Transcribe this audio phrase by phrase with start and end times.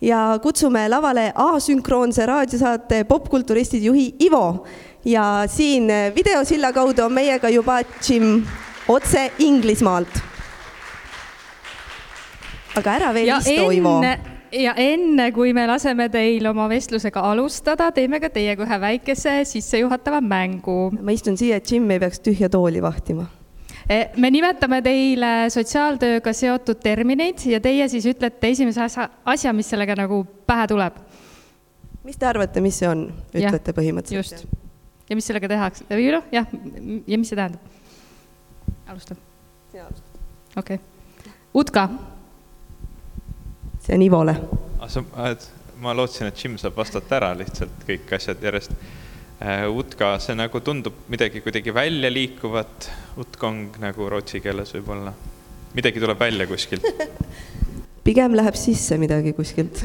[0.00, 4.66] ja kutsume lavale asünkroonse raadiosaate Popkulturistid juhi Ivo
[5.04, 8.42] ja siin videosilla kaudu on meiega juba Jim
[8.88, 10.22] otse Inglismaalt.
[12.76, 14.00] aga ära veel ja istu, Ivo.
[14.52, 20.20] ja enne, kui me laseme teil oma vestlusega alustada, teeme ka teiega ühe väikese sissejuhatava
[20.20, 20.90] mängu.
[21.00, 23.26] ma istun siia, et Jim ei peaks tühja tooli vahtima
[24.16, 29.94] me nimetame teile sotsiaaltööga seotud termineid ja teie siis ütlete esimese asja, asja, mis sellega
[29.98, 30.98] nagu pähe tuleb.
[32.06, 34.42] mis te arvate, mis see on, ütlete põhimõtteliselt?
[34.42, 34.46] just.
[35.10, 36.50] ja mis sellega tehakse või noh, jah,
[37.06, 37.72] ja mis see tähendab?
[38.86, 39.16] alusta.
[39.70, 40.20] sina alustad.
[40.56, 41.32] okei okay..
[41.54, 41.88] Utka.
[43.80, 44.36] see on Ivole.
[44.80, 45.04] ah sa,
[45.80, 48.74] ma lootsin, et Jim saab vastata ära lihtsalt kõik asjad järjest
[49.68, 52.90] utka, see nagu tundub midagi kuidagi välja liikuvat,
[53.20, 55.12] utkong nagu rootsi keeles võib-olla.
[55.76, 56.86] midagi tuleb välja kuskilt
[58.06, 59.82] pigem läheb sisse midagi kuskilt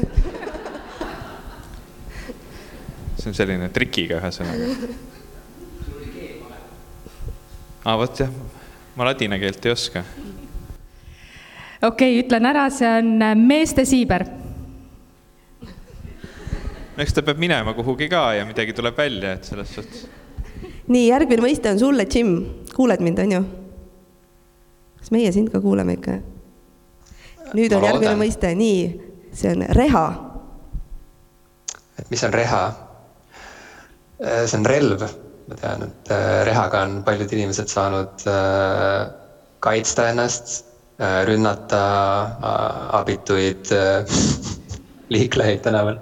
[3.22, 4.64] see on selline trikiga ühesõnaga.
[7.84, 8.30] aa, vot jah,
[8.96, 10.04] ma ladina keelt ei oska.
[11.82, 13.12] okei okay,, ütlen ära, see on
[13.44, 14.24] meeste siiber
[17.00, 20.04] eks ta peab minema kuhugi ka ja midagi tuleb välja, et selles suhtes.
[20.88, 22.34] nii, järgmine mõiste on sulle, Jim.
[22.74, 23.42] kuuled mind, on ju?
[25.00, 26.18] kas meie sind ka kuuleme ikka?
[27.56, 28.82] nüüd on järgmine mõiste, nii,
[29.32, 30.06] see on reha.
[31.98, 32.64] et mis on reha?
[34.22, 35.06] Äh, see on relv,
[35.48, 39.08] ma tean, et äh, rehaga on paljud inimesed saanud äh,
[39.64, 40.60] kaitsta ennast,
[41.26, 41.78] rünnata
[42.94, 43.70] abituid
[45.14, 45.96] liiklejaid tänaval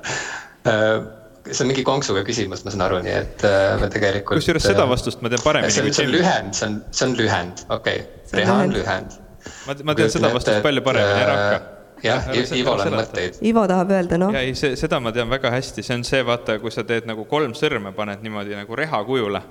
[0.64, 4.40] see on mingi konksuga küsimus, ma saan aru, nii et äh, me tegelikult.
[4.40, 5.72] kusjuures seda äh, vastust ma tean paremini.
[5.72, 9.18] see on, see on lühend, see on, see on lühend, okei okay., reha on lühend.
[9.66, 13.40] ma, ma tean seda vastust palju paremini, ära hakka jah, Ivol on mõtteid.
[13.44, 14.36] Ivo tahab öelda, noh.
[14.36, 17.08] ja ei, see, seda ma tean väga hästi, see on see, vaata, kui sa teed
[17.08, 19.42] nagu kolm sõrme, paned niimoodi nagu reha kujule.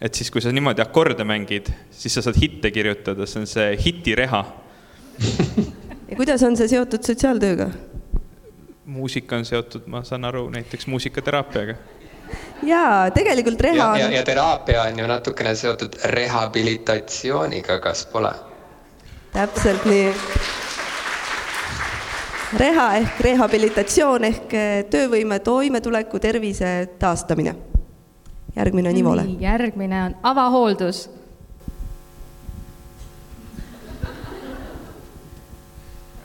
[0.00, 3.74] et siis, kui sa niimoodi akorde mängid, siis sa saad hitte kirjutada, see on see
[3.82, 4.44] hitireha
[6.10, 7.70] ja kuidas on see seotud sotsiaaltööga?
[8.86, 11.74] Muusika on seotud, ma saan aru, näiteks muusikateraapiaga.
[12.62, 14.00] jaa, tegelikult reha on.
[14.00, 18.32] ja, ja teraapia on ju natukene seotud rehabilitatsiooniga, kas pole?
[19.32, 20.14] täpselt nii.
[22.58, 27.56] reha ehk rehabilitatsioon ehk eh, töövõime, toimetuleku, tervise taastamine.
[28.56, 29.26] järgmine on Ivole.
[29.40, 31.10] järgmine on avahooldus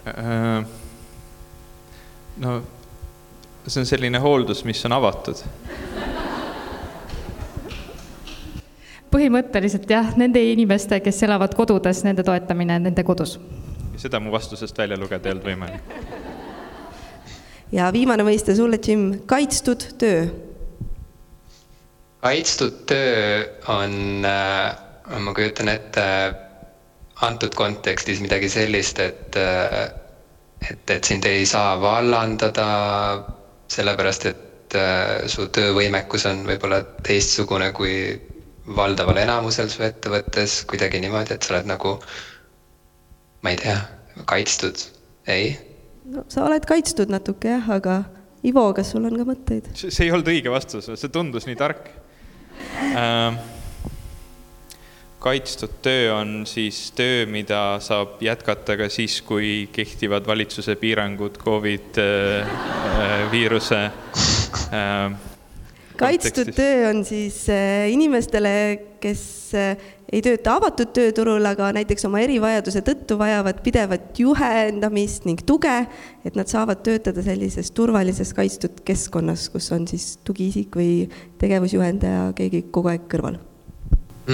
[0.07, 0.80] äh
[2.41, 2.61] no
[3.67, 5.43] see on selline hooldus, mis on avatud.
[9.11, 13.37] põhimõtteliselt jah, nende inimeste, kes elavad kodudes, nende toetamine nende kodus.
[14.01, 15.81] seda mu vastusest välja lugeda ei olnud võimalik.
[17.71, 20.25] ja viimane mõiste sulle, Jim, kaitstud töö.
[22.21, 24.77] kaitstud töö on äh,,
[25.19, 26.03] ma kujutan ette,
[27.21, 30.00] antud kontekstis midagi sellist, et äh,
[30.69, 32.67] et, et sind ei saa vallandada
[33.71, 37.95] sellepärast, et äh, su töövõimekus on võib-olla teistsugune kui
[38.75, 41.95] valdaval enamusel su ettevõttes, kuidagi niimoodi, et sa oled nagu,
[43.41, 43.77] ma ei tea,
[44.29, 44.83] kaitstud,
[45.31, 45.53] ei?
[46.11, 48.03] no sa oled kaitstud natuke jah, aga
[48.41, 49.71] Ivo, kas sul on ka mõtteid?
[49.77, 51.89] see ei olnud õige vastus, see tundus nii tark
[52.97, 53.37] ähm
[55.21, 61.99] kaitstud töö on siis töö, mida saab jätkata ka siis, kui kehtivad valitsuse piirangud Covid
[62.01, 63.83] äh, äh viiruse
[64.73, 65.11] äh,
[66.01, 67.43] kaitstud töö on siis
[67.93, 68.53] inimestele,
[69.01, 69.21] kes
[70.11, 75.75] ei tööta avatud tööturul, aga näiteks oma erivajaduse tõttu vajavad pidevat juhendamist ning tuge,
[76.25, 81.05] et nad saavad töötada sellises turvalises kaitstud keskkonnas, kus on siis tugiisik või
[81.43, 83.37] tegevusjuhendaja, keegi kogu aeg kõrval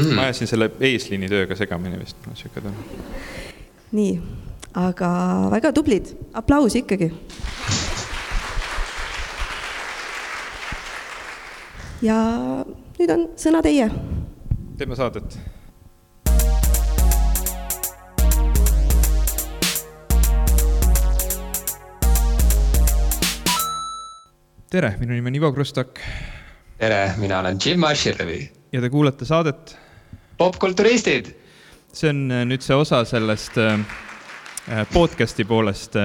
[0.03, 0.15] mm..
[0.15, 3.11] ma ajasin selle eesliini tööga segamini vist, sihuke tunne.
[3.97, 4.15] nii,
[4.77, 5.11] aga
[5.53, 7.11] väga tublid, aplaus ikkagi.
[12.05, 12.17] ja
[12.97, 13.89] nüüd on sõna teie.
[14.77, 15.39] teeme saadet
[24.67, 26.00] tere, minu nimi on Ivo Krustak.
[26.77, 29.77] tere, mina olen Jim Ashirevi ja te kuulate saadet.
[30.38, 31.34] Popkulturistid.
[31.94, 33.80] see on äh, nüüd see osa sellest äh,
[34.69, 35.98] äh, podcast'i poolest.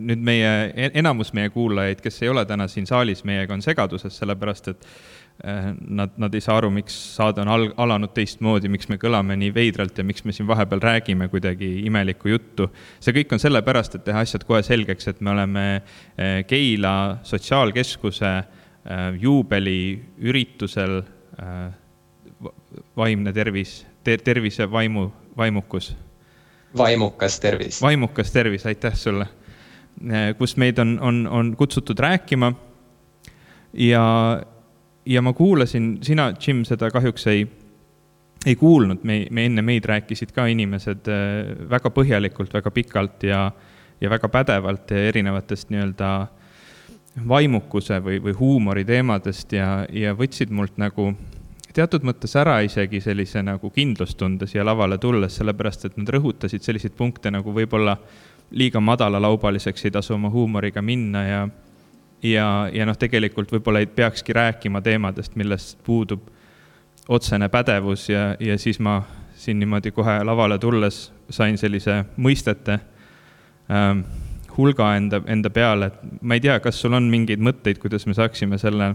[0.00, 4.18] nüüd meie, e-, enamus meie kuulajaid, kes ei ole täna siin saalis meiega, on segaduses,
[4.18, 4.90] sellepärast et
[5.38, 9.52] nad, nad ei saa aru, miks saade on al-, alanud teistmoodi, miks me kõlame nii
[9.54, 12.66] veidralt ja miks me siin vahepeal räägime kuidagi imelikku juttu.
[12.98, 15.66] see kõik on sellepärast, et teha asjad kohe selgeks, et me oleme
[16.50, 18.32] Keila Sotsiaalkeskuse
[19.22, 20.98] juubeliüritusel
[22.96, 25.96] vaimne tervis ter, tervise vaimu, vaimukus.
[26.76, 27.82] vaimukas tervis.
[27.82, 29.26] vaimukas tervis, aitäh sulle.
[30.38, 32.52] kus meid on, on, on kutsutud rääkima
[33.72, 34.04] ja
[35.06, 37.46] ja ma kuulasin, sina, Jim, seda kahjuks ei,
[38.46, 43.46] ei kuulnud, me, me enne meid rääkisid ka inimesed äh, väga põhjalikult, väga pikalt ja,
[44.00, 46.10] ja väga pädevalt erinevatest nii-öelda
[47.28, 51.10] vaimukuse või, või huumori teemadest ja, ja võtsid mult nagu
[51.74, 56.96] teatud mõttes ära isegi sellise nagu kindlustunde siia lavale tulles, sellepärast et nad rõhutasid selliseid
[56.96, 57.96] punkte nagu võib-olla
[58.50, 61.48] liiga madalalaubaliseks ei tasu oma huumoriga minna ja
[62.22, 66.26] ja, ja noh, tegelikult võib-olla ei peakski rääkima teemadest, millest puudub
[67.08, 69.00] otsene pädevus ja, ja siis ma
[69.38, 72.78] siin niimoodi kohe lavale tulles sain sellise mõistete
[73.70, 74.02] ähm,
[74.56, 78.16] hulga enda, enda peale, et ma ei tea, kas sul on mingeid mõtteid, kuidas me
[78.18, 78.90] saaksime selle,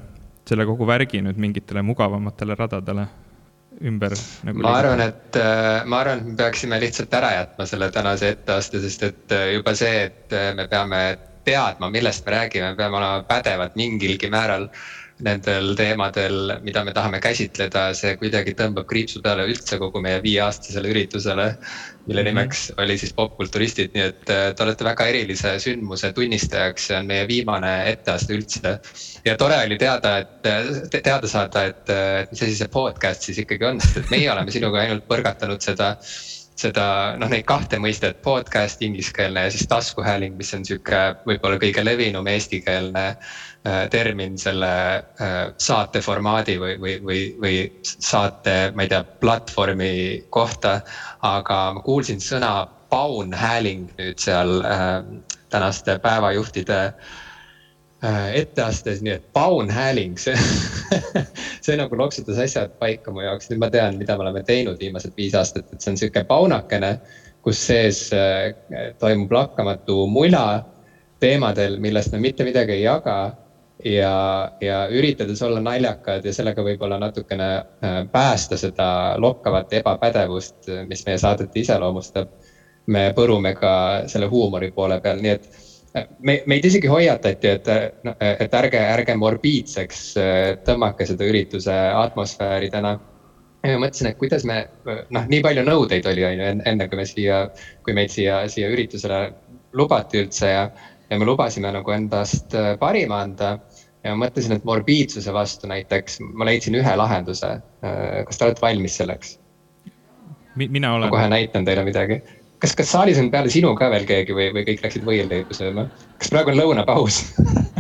[0.50, 3.08] selle kogu värgi nüüd mingitele mugavamatele radadele
[3.82, 4.16] ümber
[4.48, 8.34] nagu ma arvan, et äh, ma arvan, et me peaksime lihtsalt ära jätma selle tänase
[8.36, 11.04] etteaste, sest et äh, juba see, et äh, me peame
[11.48, 14.70] teadma, millest me räägime, peame olema pädevad mingilgi määral
[15.22, 20.90] nendel teemadel, mida me tahame käsitleda, see kuidagi tõmbab kriipsu peale üldse kogu meie viieaastasele
[20.90, 21.54] üritusele.
[22.08, 22.28] mille mhm.
[22.28, 27.08] nimeks oli siis popkulturistid, nii et äh, te olete väga erilise sündmuse tunnistajaks, see on
[27.08, 28.80] meie viimane etteaste üldse.
[29.26, 33.40] ja tore oli teada, et te, teada saada, et, et mis asi see podcast siis
[33.46, 35.96] ikkagi on, sest et meie oleme sinuga ainult põrgatanud seda
[36.54, 41.82] seda noh, neid kahte mõistet, podcast ingliskeelne ja siis taskuhääling, mis on sihuke võib-olla kõige
[41.82, 43.32] levinum eestikeelne äh,
[43.92, 49.94] termin selle äh, saate formaadi või, või, või, või saate, ma ei tea, platvormi
[50.30, 50.82] kohta.
[51.24, 54.98] aga ma kuulsin sõna paunhääling nüüd seal äh,
[55.50, 57.14] tänaste päevajuhtide äh,
[58.04, 60.36] Äh, etteastes, nii et Paun Hääling, see
[61.64, 65.14] see nagu loksutas asjad paika mu jaoks, nüüd ma tean, mida me oleme teinud viimased
[65.16, 66.90] viis aastat, et see on sihuke paunakene,
[67.48, 68.50] kus sees äh,
[69.00, 70.44] toimub lakkamatu mula
[71.24, 73.16] teemadel, millest me mitte midagi ei jaga.
[73.86, 78.88] Ja, ja üritades olla naljakad ja sellega võib-olla natukene äh, päästa seda
[79.18, 82.30] lokkavat ebapädevust, mis meie saadet iseloomustab.
[82.88, 85.46] me põrume ka selle huumori poole peal, nii et
[86.20, 87.70] me, meid isegi hoiatati, et,
[88.20, 90.04] et ärge, ärge morbiidseks
[90.68, 92.98] tõmmake seda ürituse atmosfääri täna.
[93.64, 97.00] ja ma mõtlesin, et kuidas me, noh, nii palju nõudeid oli, on ju, enne kui
[97.00, 97.44] me siia,
[97.86, 99.22] kui meid siia, siia üritusele
[99.80, 100.66] lubati üldse ja,
[101.10, 103.58] ja me lubasime nagu endast parima anda.
[104.04, 107.56] Ja ma mõtlesin, et morbiidsuse vastu näiteks ma leidsin ühe lahenduse.
[108.28, 109.38] kas te olete valmis selleks?
[110.56, 111.10] mina olen.
[111.10, 112.22] ma kohe näitan teile midagi
[112.62, 115.88] kas, kas saalis on peale sinu ka veel keegi või, või kõik läksid võileibu sööma?
[116.20, 117.24] kas praegu on lõunapaus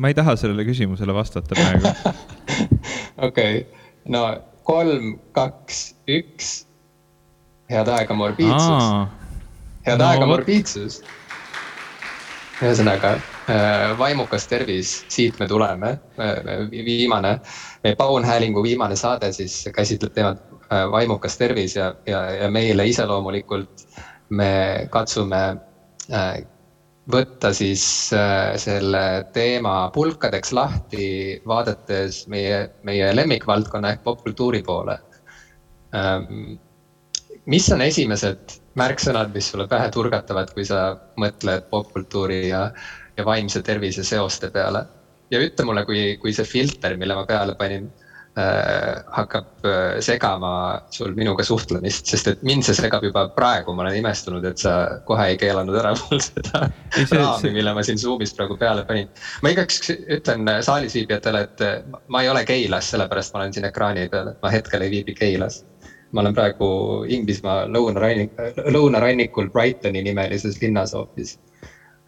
[0.00, 2.12] ma ei taha sellele küsimusele vastata praegu.
[3.28, 3.64] okei,
[4.12, 4.24] no
[4.68, 5.80] kolm, kaks,
[6.10, 6.52] üks.
[7.70, 8.86] head aega, morbiidsus.
[9.86, 11.00] head no, aega, morbiidsus.
[12.60, 13.29] ühesõnaga äh,
[13.98, 15.96] vaimukas tervis, siit me tuleme.
[16.20, 17.38] Äh, viimane,
[17.84, 22.84] meie Paun Häälingu viimane saade siis käsitleb teemat Äh, vaimukas tervis ja, ja, ja meile
[22.86, 23.82] iseloomulikult
[24.38, 25.40] me katsume
[26.14, 26.36] äh,
[27.10, 27.82] võtta siis
[28.14, 29.02] äh, selle
[29.34, 31.08] teema pulkadeks lahti,
[31.42, 34.94] vaadates meie, meie lemmikvaldkonna ehk popkultuuri poole.
[35.90, 36.54] Ähm,
[37.50, 40.84] mis on esimesed märksõnad, mis sulle pähe turgatavad, kui sa
[41.18, 42.68] mõtled popkultuuri ja,
[43.20, 44.84] ja vaimse tervise seoste peale?
[45.30, 47.86] ja ütle mulle, kui, kui see filter, mille ma peale panin
[48.38, 53.82] Äh, hakkab äh, segama sul minuga suhtlemist, sest et mind see segab juba praegu, ma
[53.82, 54.74] olen imestunud, et sa
[55.08, 58.84] kohe ei keelanud ära mul seda ei, see, raami mille ma siin Zoom'is praegu peale
[58.86, 59.10] panin.
[59.42, 64.06] ma igaks ütlen saalis viibijatele, et ma ei ole Keilas, sellepärast ma olen siin ekraani
[64.14, 65.64] peal, et ma hetkel ei viibi Keilas.
[66.14, 66.70] ma olen praegu
[67.10, 68.38] Inglismaa lõunarannik,
[68.78, 71.34] lõunarannikul Brightoni nimelises linnas hoopis.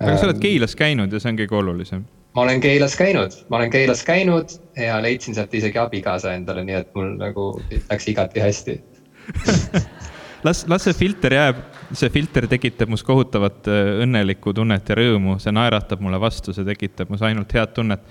[0.03, 2.05] Aga sa oled ähm, Keilas käinud ja see on kõige olulisem
[2.35, 6.81] ma olen Keilas käinud, ma olen Keilas käinud ja leidsin sealt isegi abikaasa endale, nii
[6.81, 7.51] et mul nagu
[7.91, 8.79] läks igati hästi
[10.43, 11.63] las, las see filter jääb,
[11.97, 16.67] see filter tekitab mus kohutavat äh, õnnelikku tunnet ja rõõmu, see naeratab mulle vastu, see
[16.67, 18.05] tekitab mus ainult head tunnet.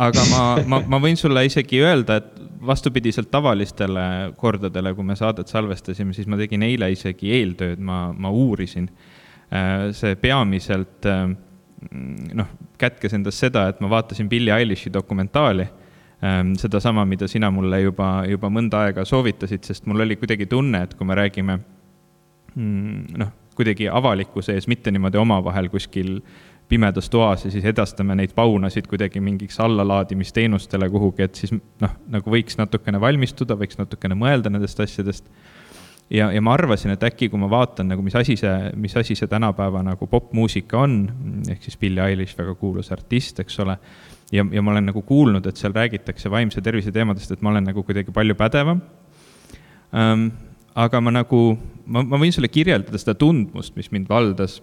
[0.00, 2.30] aga ma, ma, ma võin sulle isegi öelda, et
[2.62, 8.30] vastupidiselt tavalistele kordadele, kui me saadet salvestasime, siis ma tegin eile isegi eeltööd, ma, ma
[8.30, 8.88] uurisin.
[9.52, 11.26] Äh, see peamiselt äh,
[12.38, 15.66] noh, kätkes endas seda, et ma vaatasin Billie Eilish'i dokumentaali
[16.24, 20.84] ähm, sedasama, mida sina mulle juba, juba mõnda aega soovitasid, sest mul oli kuidagi tunne,
[20.86, 26.20] et kui me räägime mm, noh, kuidagi avalikkuse ees, mitte niimoodi omavahel kuskil
[26.72, 32.32] pimedas toas ja siis edastame neid paunasid kuidagi mingiks allalaadimisteenustele kuhugi, et siis noh, nagu
[32.32, 35.28] võiks natukene valmistuda, võiks natukene mõelda nendest asjadest.
[36.12, 39.16] Ja, ja ma arvasin, et äkki, kui ma vaatan nagu, mis asi see, mis asi
[39.18, 40.96] see tänapäeva nagu popmuusika on,
[41.50, 43.78] ehk siis Billie Eilish, väga kuulus artist, eks ole.
[44.32, 47.70] ja, ja ma olen nagu kuulnud, et seal räägitakse vaimse tervise teemadest, et ma olen
[47.72, 48.82] nagu kuidagi palju pädevam
[49.96, 50.28] ähm,
[50.74, 51.40] aga ma nagu,
[51.86, 54.60] ma, ma võin sulle kirjeldada seda tundmust, mis mind valdas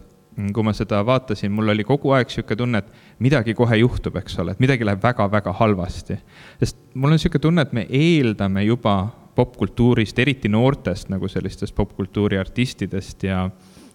[0.54, 4.38] kui ma seda vaatasin, mul oli kogu aeg niisugune tunne, et midagi kohe juhtub, eks
[4.40, 6.16] ole, et midagi läheb väga-väga halvasti.
[6.62, 8.94] sest mul on niisugune tunne, et me eeldame juba
[9.40, 13.48] popkultuurist, eriti noortest nagu sellistest popkultuuri artistidest ja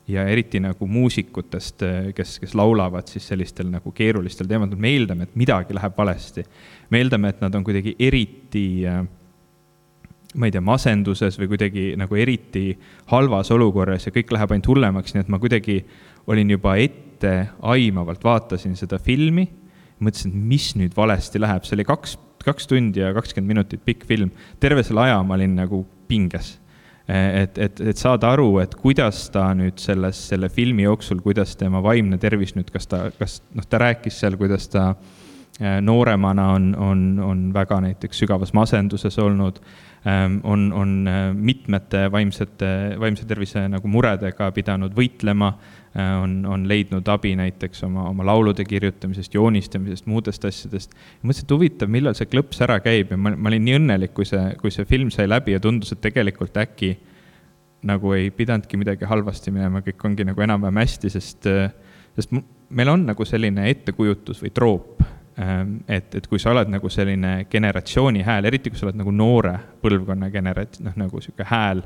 [0.05, 1.81] ja eriti nagu muusikutest,
[2.13, 6.45] kes, kes laulavad siis sellistel nagu keerulistel teemadel, me eeldame, et midagi läheb valesti.
[6.91, 9.01] me eeldame, et nad on kuidagi eriti äh,
[10.35, 12.73] ma ei tea, masenduses või kuidagi nagu eriti
[13.13, 15.79] halvas olukorras ja kõik läheb ainult hullemaks, nii et ma kuidagi
[16.31, 19.47] olin juba etteaimavalt, vaatasin seda filmi,
[20.03, 24.07] mõtlesin, et mis nüüd valesti läheb, see oli kaks, kaks tundi ja kakskümmend minutit pikk
[24.09, 24.31] film.
[24.61, 26.59] terve selle aja ma olin nagu pinges.
[27.09, 31.83] et, et, et saada aru, et kuidas ta nüüd selles, selle filmi jooksul, kuidas tema
[31.85, 36.75] vaimne tervis nüüd, kas ta, kas noh, ta rääkis seal, kuidas ta äh, nooremana on,
[36.79, 39.61] on, on väga näiteks sügavas masenduses olnud
[40.05, 42.67] on, on äh, mitmete vaimsete,
[43.01, 45.55] vaimse tervise nagu muredega pidanud võitlema,
[45.95, 50.97] Äh, on, on leidnud abi näiteks oma, oma laulude kirjutamisest, joonistamisest, muudest asjadest.
[51.23, 54.27] mõtlesin, et huvitav, millal see klõps ära käib ja ma, ma olin nii õnnelik, kui
[54.27, 56.97] see, kui see film sai läbi ja tundus, et tegelikult äkki
[57.87, 61.47] nagu ei pidanudki midagi halvasti minema, kõik ongi nagu enam-vähem hästi, sest,
[62.19, 62.35] sest
[62.75, 67.47] meil on nagu selline ettekujutus või troop, ähm, et, et kui sa oled nagu selline
[67.51, 71.83] generatsiooni hääl, eriti kui sa oled nagu noore põlvkonna generat-, noh, nagu sihuke hääl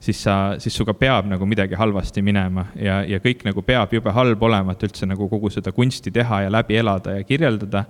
[0.00, 4.12] siis sa, siis sinuga peab nagu midagi halvasti minema ja, ja kõik nagu peab jube
[4.16, 7.84] halb olema, et üldse nagu kogu seda kunsti teha ja läbi elada ja kirjeldada.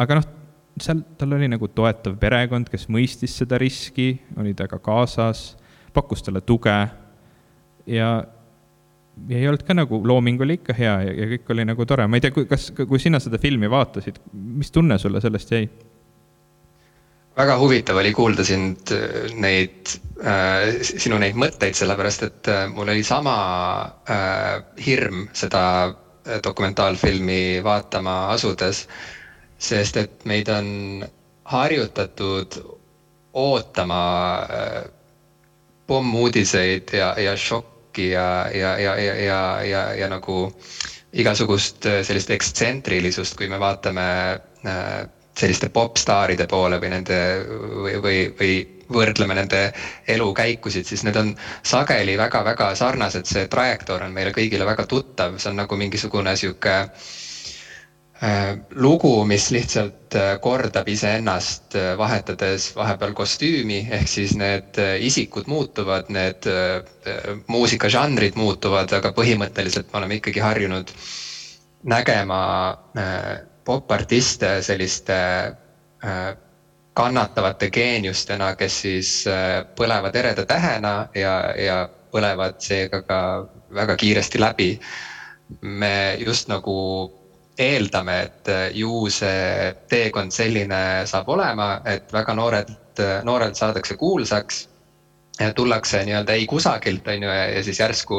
[0.00, 0.28] aga noh,
[0.80, 5.52] seal tal oli nagu toetav perekond, kes mõistis seda riski, oli temaga kaasas,
[5.92, 6.78] pakkus talle tuge
[7.86, 8.12] ja,
[9.28, 12.06] ja ei olnud ka nagu, looming oli ikka hea ja, ja kõik oli nagu tore,
[12.08, 15.64] ma ei tea, kas, kui sina seda filmi vaatasid, mis tunne sulle sellest jäi?
[17.36, 19.88] väga huvitav oli kuulda sind äh, neid
[20.20, 23.36] äh,, sinu neid mõtteid, sellepärast et äh, mul oli sama
[24.04, 28.86] äh, hirm seda äh, dokumentaalfilmi vaatama asudes.
[29.62, 31.04] sest et meid on
[31.44, 32.56] harjutatud
[33.32, 34.02] ootama
[34.42, 34.84] äh,
[35.86, 37.36] pommuudiseid ja, ja
[37.92, 40.52] šokki ja, ja, ja, ja, ja, ja, ja nagu
[41.12, 44.06] igasugust sellist ekstsentrilisust, kui me vaatame
[44.64, 48.54] äh, selliste popstaaride poole või nende või, või, või
[48.92, 49.72] võrdleme nende
[50.08, 51.34] elukäikusid, siis need on
[51.64, 56.74] sageli väga-väga sarnased, see trajektoor on meile kõigile väga tuttav, see on nagu mingisugune sihuke
[56.80, 57.12] äh,
[58.78, 65.48] lugu, mis lihtsalt äh, kordab iseennast, äh, vahetades vahepeal kostüümi, ehk siis need äh, isikud
[65.50, 66.46] muutuvad, need
[67.50, 70.92] muusikažanrid muutuvad, aga põhimõtteliselt me oleme ikkagi harjunud
[71.82, 72.38] nägema
[73.64, 75.16] popartiste selliste
[76.04, 76.36] äh,
[76.94, 81.76] kannatavate geeniustena, kes siis äh, põlevad ereda tähena ja, ja
[82.12, 83.20] põlevad seega ka
[83.72, 84.70] väga kiiresti läbi.
[85.60, 86.74] me just nagu
[87.58, 92.76] eeldame, et äh, ju see teekond selline saab olema, et väga noored,
[93.24, 94.68] noorelt saadakse kuulsaks.
[95.56, 98.18] tullakse nii-öelda ei kusagilt, on ju, ja siis järsku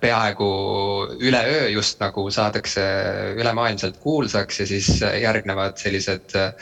[0.00, 0.46] peaaegu
[1.20, 2.82] üleöö just nagu saadakse
[3.36, 4.88] ülemaailmselt kuulsaks ja siis
[5.20, 6.52] järgnevad sellised äh,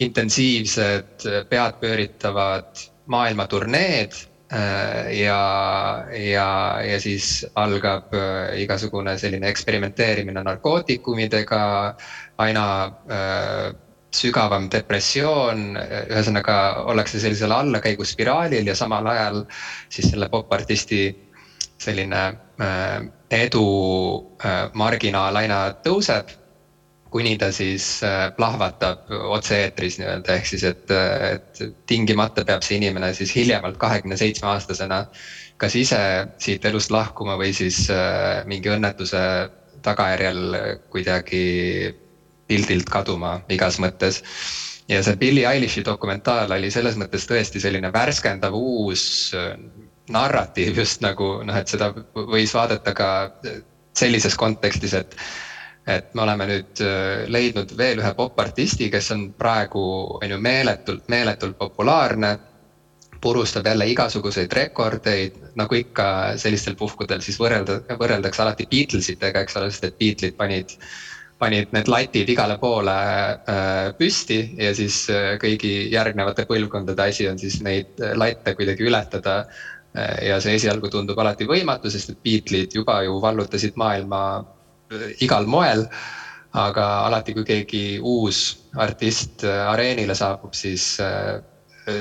[0.00, 4.12] intensiivsed peadpööritavad maailmaturneed.
[4.48, 11.60] Äh, ja, ja, ja siis algab äh, igasugune selline eksperimenteerimine narkootikumidega,
[12.40, 12.64] aina
[14.14, 15.76] sügavam depressioon,
[16.08, 19.42] ühesõnaga ollakse sellisel allakäiguspiraalil ja samal ajal
[19.92, 21.02] siis selle popartisti
[21.78, 22.22] selline
[22.60, 23.00] äh,
[23.30, 23.64] edu
[24.44, 26.34] äh, marginaal aina tõuseb.
[27.10, 30.90] Kuni ta siis äh, plahvatab otse-eetris nii-öelda, ehk siis, et,
[31.32, 35.04] et tingimata peab see inimene siis hiljemalt kahekümne seitsme aastasena
[35.58, 36.00] kas ise
[36.38, 37.88] siit elust lahkuma või siis
[38.46, 39.20] mingi õnnetuse
[39.82, 40.42] tagajärjel
[40.92, 41.42] kuidagi
[42.48, 44.22] pildilt kaduma igas mõttes.
[44.88, 49.34] Ja see Billie Eilish'i dokumentaal oli selles mõttes tõesti selline värskendav uus
[50.08, 53.10] narratiiv just nagu noh, et seda võis vaadata ka
[53.98, 55.16] sellises kontekstis, et
[55.88, 56.80] et me oleme nüüd
[57.32, 59.80] leidnud veel ühe popartisti, kes on praegu,
[60.18, 62.34] on ju, meeletult, meeletult populaarne
[63.20, 69.70] purustab jälle igasuguseid rekordeid, nagu ikka sellistel puhkudel siis võrrelda, võrreldakse alati Beatlesitega, eks ole,
[69.72, 70.74] sest et Beatlesid panid,
[71.38, 77.38] panid need latid igale poole äh, püsti ja siis äh, kõigi järgnevate põlvkondade asi on
[77.38, 80.28] siis neid latte kuidagi ületada äh,.
[80.30, 84.57] ja see esialgu tundub alati võimatu, sest et Beatlesid juba ju vallutasid maailma äh,
[85.20, 85.86] igal moel
[86.56, 88.40] aga alati, kui keegi uus
[88.80, 91.38] artist äh, areenile saabub, siis äh,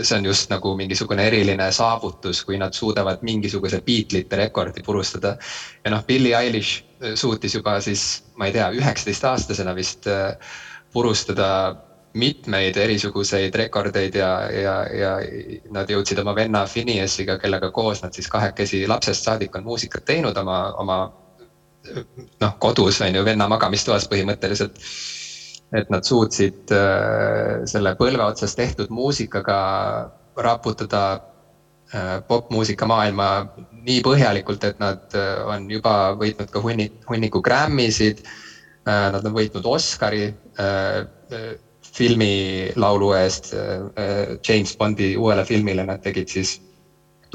[0.01, 5.37] see on just nagu mingisugune eriline saavutus, kui nad suudavad mingisuguse Beatlesite rekordi purustada.
[5.83, 10.33] ja noh, Billie Eilish äh, suutis juba siis, ma ei tea, üheksateistaastasena vist äh,
[10.93, 11.75] purustada
[12.17, 15.11] mitmeid erisuguseid rekordeid ja, ja, ja
[15.75, 20.37] nad jõudsid oma venna Phineasiga, kellega koos nad siis kahekesi lapsest saadik on muusikat teinud
[20.41, 20.97] oma, oma
[22.41, 24.81] noh, kodus on ju, venna magamistoas põhimõtteliselt
[25.75, 29.57] et nad suutsid äh, selle põlve otsas tehtud muusikaga
[30.39, 31.03] raputada
[31.91, 33.29] äh, popmuusika maailma
[33.87, 38.23] nii põhjalikult, et nad äh, on juba võitnud ka hunni, hunniku Grammy'sid.
[38.87, 40.29] Nad on võitnud Oscari
[41.97, 43.49] filmilaulu eest
[44.47, 46.53] James Bondi uuele filmile, nad tegid siis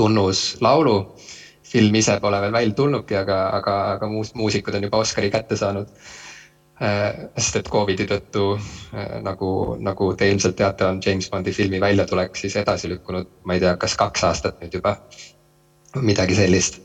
[0.00, 0.94] tunnuslaulu.
[1.72, 5.56] Film ise pole veel välja tulnudki, aga, aga, aga muus, muusikud on juba Oscari kätte
[5.56, 5.88] saanud
[6.82, 11.78] Äh, sest et Covidi tõttu äh, nagu, nagu te ilmselt teate, on James Bondi filmi
[11.82, 14.96] väljatulek siis edasi lükkunud, ma ei tea, kas kaks aastat nüüd juba.
[16.00, 16.80] midagi sellist.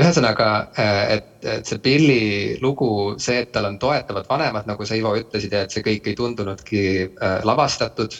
[0.00, 0.48] ühesõnaga,
[0.80, 2.90] äh, et, et see Billy lugu,
[3.22, 6.18] see, et tal on toetavad vanemad, nagu sa, Ivo, ütlesid ja et see kõik ei
[6.18, 6.82] tundunudki
[7.44, 8.16] lavastatud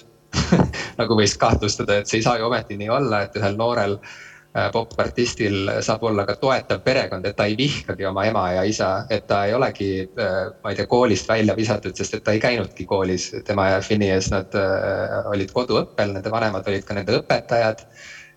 [1.01, 4.19] nagu võis kahtlustada, et see ei saa ju ometi nii olla, et ühel noorel äh,
[4.19, 8.91] Äh, popartistil saab olla ka toetav perekond, et ta ei vihkagi oma ema ja isa,
[9.11, 12.43] et ta ei olegi, äh, ma ei tea, koolist välja visatud, sest et ta ei
[12.43, 17.87] käinudki koolis, tema ja Phineas, nad äh, olid koduõppel, nende vanemad olid ka nende õpetajad.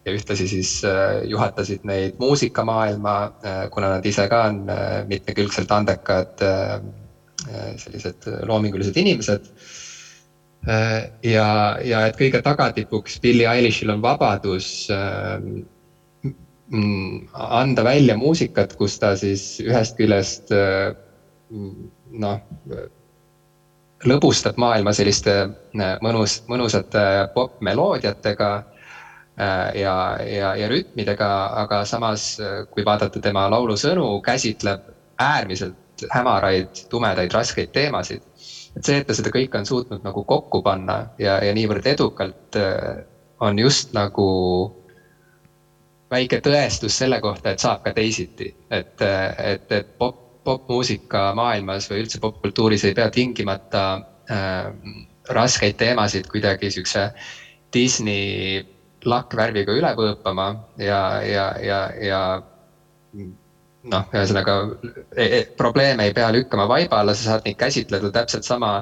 [0.03, 0.69] ja ühtlasi siis
[1.31, 3.13] juhatasid neid muusikamaailma,
[3.71, 4.57] kuna nad ise ka on
[5.07, 6.43] mitmekülgselt andekad
[7.79, 9.47] sellised loomingulised inimesed
[11.23, 11.47] ja,
[11.79, 14.89] ja et kõige tagatipuks Billie Eilishil on vabadus
[16.71, 20.93] anda välja muusikat, kus ta siis ühest küljest äh,
[22.11, 22.39] noh,
[24.07, 27.03] lõbustab maailma selliste äh, mõnus, mõnusate
[27.35, 31.29] popmeloodiatega äh, ja, ja, ja rütmidega,
[31.65, 32.37] aga samas,
[32.71, 34.87] kui vaadata tema laulusõnu, käsitleb
[35.21, 38.23] äärmiselt hämaraid, tumedaid, raskeid teemasid.
[38.75, 42.57] et see, et ta seda kõike on suutnud nagu kokku panna ja, ja niivõrd edukalt,
[43.43, 44.23] on just nagu
[46.13, 52.03] väike tõestus selle kohta, et saab ka teisiti, et, et, et pop, popmuusika maailmas või
[52.03, 53.83] üldse popkultuuris ei pea tingimata
[54.31, 54.69] äh,
[55.31, 57.07] raskeid teemasid kuidagi siukse
[57.73, 58.61] Disney
[59.07, 60.47] lakkvärviga üle võõpama
[60.79, 62.21] ja, ja, ja, ja
[63.13, 64.57] noh, ühesõnaga
[65.15, 68.75] e, e, probleeme ei pea lükkama vaiba alla, sa saad neid käsitleda täpselt sama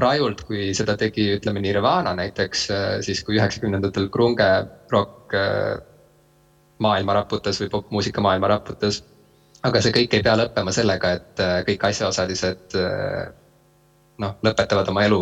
[0.00, 2.66] rajult, kui seda tegi, ütleme Nirvana näiteks,
[3.04, 4.48] siis kui üheksakümnendatel krunge
[4.90, 5.76] rock äh,
[6.82, 9.02] maailma raputas või popmuusika maailma raputas.
[9.62, 13.28] aga see kõik ei pea lõppema sellega, et äh, kõik asjaosalised äh,
[14.18, 15.20] noh, lõpetavad oma elu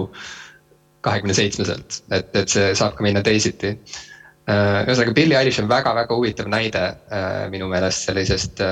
[1.04, 3.74] kahekümne seitsmeselt, et, et see saab ka minna teisiti.
[4.48, 6.86] Äh, ühesõnaga, Billie Eilish on väga-väga huvitav näide
[7.52, 8.64] minu meelest sellisest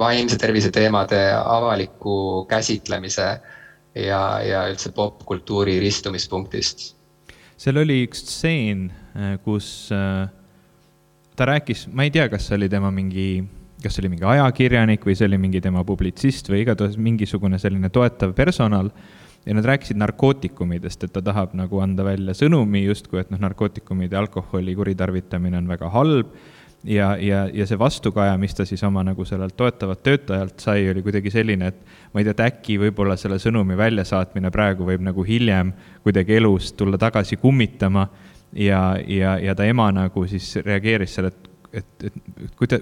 [0.00, 3.26] vaimse tervise teemade avaliku käsitlemise
[3.98, 6.86] ja, ja üldse popkultuuri ristumispunktist.
[7.60, 8.86] seal oli üks stseen,
[9.44, 10.43] kus äh
[11.36, 13.44] ta rääkis, ma ei tea, kas see oli tema mingi,
[13.82, 17.90] kas see oli mingi ajakirjanik või see oli mingi tema publitsist või igatahes mingisugune selline
[17.90, 18.90] toetav personal.
[19.44, 24.16] ja nad rääkisid narkootikumidest, et ta tahab nagu anda välja sõnumi justkui, et noh, narkootikumide,
[24.16, 26.30] alkoholi kuritarvitamine on väga halb
[26.84, 31.02] ja, ja, ja see vastukaja, mis ta siis oma nagu sellelt toetavalt töötajalt sai, oli
[31.04, 35.24] kuidagi selline, et ma ei tea, et äkki võib-olla selle sõnumi väljasaatmine praegu võib nagu
[35.24, 38.06] hiljem kuidagi elus tulla tagasi kummitama
[38.54, 42.78] ja, ja, ja ta ema nagu siis reageeris selle, et et, et kuida-,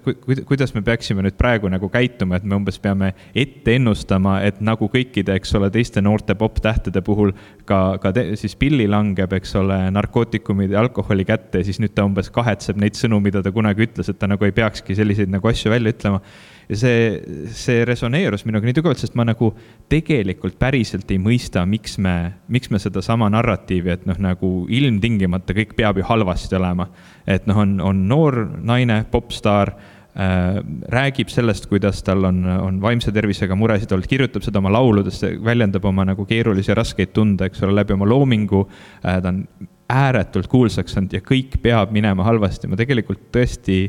[0.48, 4.88] kuidas me peaksime nüüd praegu nagu käituma, et me umbes peame ette ennustama, et nagu
[4.92, 7.32] kõikide, eks ole, teiste noorte popp-tähtede puhul
[7.68, 11.96] ka, ka te, siis pilli langeb, eks ole, narkootikumide ja alkoholi kätte ja siis nüüd
[11.96, 15.32] ta umbes kahetseb neid sõnu, mida ta kunagi ütles, et ta nagu ei peakski selliseid
[15.32, 16.20] nagu asju välja ütlema
[16.68, 19.52] ja see, see resoneerus minuga nii tugevalt, sest ma nagu
[19.92, 22.16] tegelikult päriselt ei mõista, miks me,
[22.52, 26.88] miks me sedasama narratiivi, et noh, nagu ilmtingimata kõik peab ju halvasti olema.
[27.26, 33.12] et noh, on, on noor naine, popstaar äh, räägib sellest, kuidas tal on, on vaimse
[33.12, 37.62] tervisega muresid olnud, kirjutab seda oma lauludes, väljendab oma nagu keerulisi ja raskeid tunde, eks
[37.62, 38.66] ole, läbi oma loomingu
[39.04, 39.20] äh,.
[39.22, 39.44] ta on
[39.92, 43.84] ääretult kuulsaks saanud ja kõik peab minema halvasti, ma tegelikult tõesti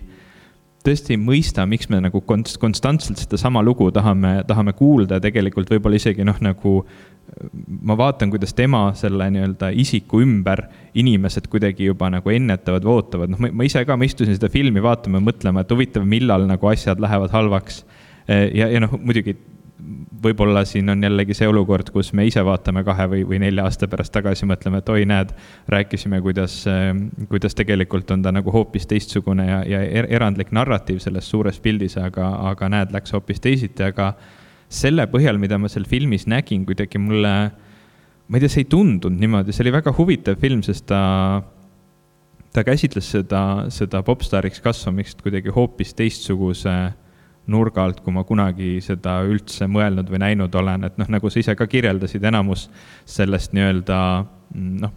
[0.83, 5.99] tõesti ei mõista, miks me nagu konst-, konstantselt sedasama lugu tahame, tahame kuulda tegelikult võib-olla
[5.99, 6.81] isegi noh, nagu
[7.87, 10.65] ma vaatan, kuidas tema selle nii-öelda isiku ümber
[10.99, 15.21] inimesed kuidagi juba nagu ennetavad ootavad, noh, ma ise ka, ma istusin seda filmi vaatama
[15.21, 17.83] ja mõtlema, et huvitav, millal nagu asjad lähevad halvaks.
[18.27, 19.37] ja, ja noh, muidugi
[20.23, 23.89] võib-olla siin on jällegi see olukord, kus me ise vaatame kahe või, või nelja aasta
[23.91, 25.33] pärast tagasi, mõtleme, et oi, näed,
[25.71, 26.61] rääkisime, kuidas,
[27.31, 31.97] kuidas tegelikult on ta nagu hoopis teistsugune ja, ja er-, erandlik narratiiv selles suures pildis,
[31.99, 34.13] aga, aga näed, läks hoopis teisiti, aga
[34.73, 37.33] selle põhjal, mida ma seal filmis nägin, kuidagi mulle,
[38.27, 41.03] ma ei tea, see ei tundunud niimoodi, see oli väga huvitav film, sest ta,
[42.53, 46.77] ta käsitles seda, seda popstaariks kasvamist kuidagi hoopis teistsuguse
[47.51, 51.41] nurga alt, kui ma kunagi seda üldse mõelnud või näinud olen, et noh, nagu sa
[51.41, 52.69] ise ka kirjeldasid, enamus
[53.09, 53.97] sellest nii-öelda
[54.53, 54.93] noh,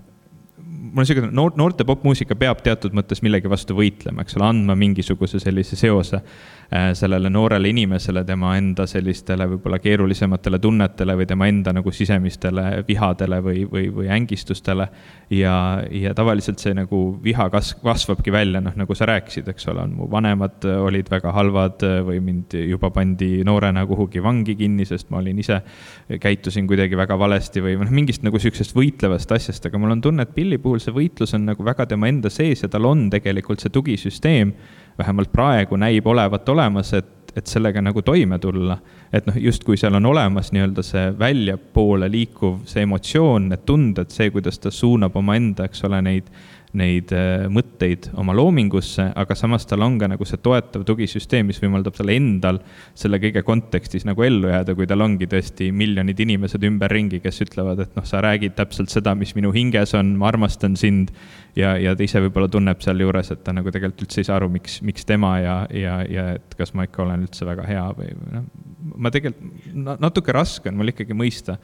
[0.66, 4.76] mul on niisugune noor, noorte popmuusika peab teatud mõttes millegi vastu võitlema, eks ole, andma
[4.78, 6.22] mingisuguse sellise seose
[6.70, 13.38] sellele noorele inimesele, tema enda sellistele võib-olla keerulisematele tunnetele või tema enda nagu sisemistele vihadele
[13.42, 14.88] või, või, või ängistustele.
[15.30, 19.84] ja, ja tavaliselt see nagu viha kasv, kasvabki välja, noh, nagu sa rääkisid, eks ole,
[19.86, 25.10] on mu vanemad olid väga halvad või mind juba pandi noorena kuhugi vangi kinni, sest
[25.10, 25.60] ma olin ise,
[26.22, 30.26] käitusin kuidagi väga valesti või noh, mingist nagu sihukesest võitlevast asjast, aga mul on tunne,
[30.26, 33.62] et Pilli puhul see võitlus on nagu väga tema enda sees ja tal on tegelikult
[33.62, 34.52] see tugisüsteem,
[34.98, 38.78] vähemalt praegu näib olevat olemas, et, et sellega nagu toime tulla.
[39.12, 44.30] et noh, justkui seal on olemas nii-öelda see väljapoole liikuv, see emotsioon, need tunded, see,
[44.34, 46.30] kuidas ta suunab omaenda, eks ole, neid
[46.76, 51.60] neid äh, mõtteid oma loomingusse, aga samas tal on ka nagu see toetav tugisüsteem, mis
[51.62, 52.60] võimaldab tal endal
[52.98, 57.82] selle kõige kontekstis nagu ellu jääda, kui tal ongi tõesti miljonid inimesed ümberringi, kes ütlevad,
[57.84, 61.14] et noh, sa räägid täpselt seda, mis minu hinges on, ma armastan sind.
[61.56, 64.50] ja, ja ta ise võib-olla tunneb sealjuures, et ta nagu tegelikult üldse ei saa aru,
[64.52, 68.12] miks, miks tema ja, ja, ja et kas ma ikka olen üldse väga hea või
[68.34, 68.46] noh,
[68.96, 71.56] ma tegelikult natuke raske on mul ikkagi mõista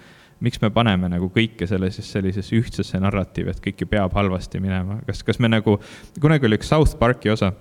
[0.42, 5.00] miks me paneme nagu kõike sellisesse, sellisesse ühtsesse narratiivi, et kõik ju peab halvasti minema,
[5.06, 5.78] kas, kas me nagu,
[6.20, 7.52] kunagi oli üks South Park'i osa,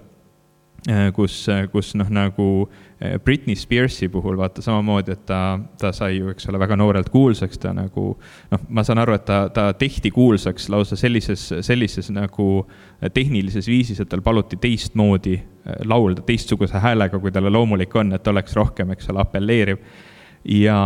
[0.90, 6.18] äh, kus, kus noh, nagu äh, Britney Spearsi puhul vaata samamoodi, et ta, ta sai
[6.18, 8.06] ju, eks ole, väga noorelt kuulsaks, ta nagu
[8.52, 12.50] noh, ma saan aru, et ta, ta tehti kuulsaks lausa sellises, sellises nagu
[13.14, 18.34] tehnilises viisis, et tal paluti teistmoodi äh, laulda, teistsuguse häälega, kui talle loomulik on, et
[18.34, 19.86] oleks rohkem, eks ole, apelleeriv.
[20.50, 20.80] ja,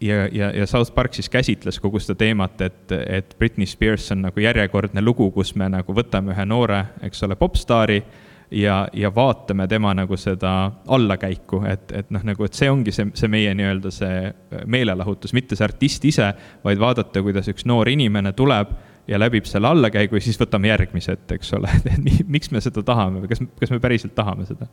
[0.00, 4.22] ja, ja, ja South Park siis käsitles kogu seda teemat, et, et Britney Spears on
[4.26, 8.02] nagu järjekordne lugu, kus me nagu võtame ühe noore, eks ole, popstaari
[8.50, 13.08] ja, ja vaatame tema nagu seda allakäiku, et, et noh, nagu, et see ongi see,
[13.16, 16.28] see meie nii-öelda see meelelahutus, mitte see artist ise,
[16.64, 18.76] vaid vaadata, kuidas üks noor inimene tuleb
[19.08, 22.84] ja läbib selle allakäigu ja siis võtame järgmise ette, eks ole, et miks me seda
[22.86, 24.68] tahame või kas, kas me päriselt tahame seda?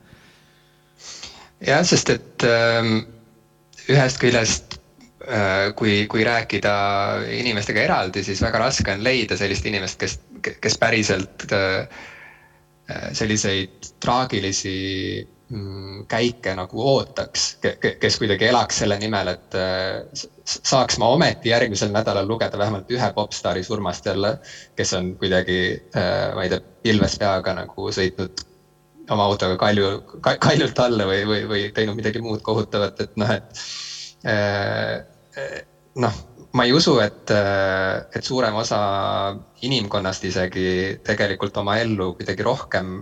[1.64, 2.98] jah, sest et ähm,
[3.88, 4.83] ühest küljest Äh,
[5.76, 6.74] kui, kui rääkida
[7.40, 10.18] inimestega eraldi, siis väga raske on leida sellist inimest, kes,
[10.62, 11.86] kes päriselt äh,
[13.16, 14.76] selliseid traagilisi
[15.24, 17.46] mm, käike nagu ootaks,
[18.02, 23.12] kes kuidagi elaks selle nimel, et äh, saaks ma ometi järgmisel nädalal lugeda vähemalt ühe
[23.16, 24.38] popstaari surmast jälle,
[24.76, 25.62] kes on kuidagi,
[26.36, 28.44] ma ei tea, pilves peaga nagu sõitnud
[29.12, 29.88] oma autoga kalju,
[30.22, 35.12] kaljult alla või, või, või teinud midagi muud kohutavat, et noh, et
[35.96, 36.20] noh,
[36.54, 38.80] ma ei usu, et, et suurem osa
[39.66, 40.68] inimkonnast isegi
[41.06, 42.96] tegelikult oma ellu kuidagi rohkem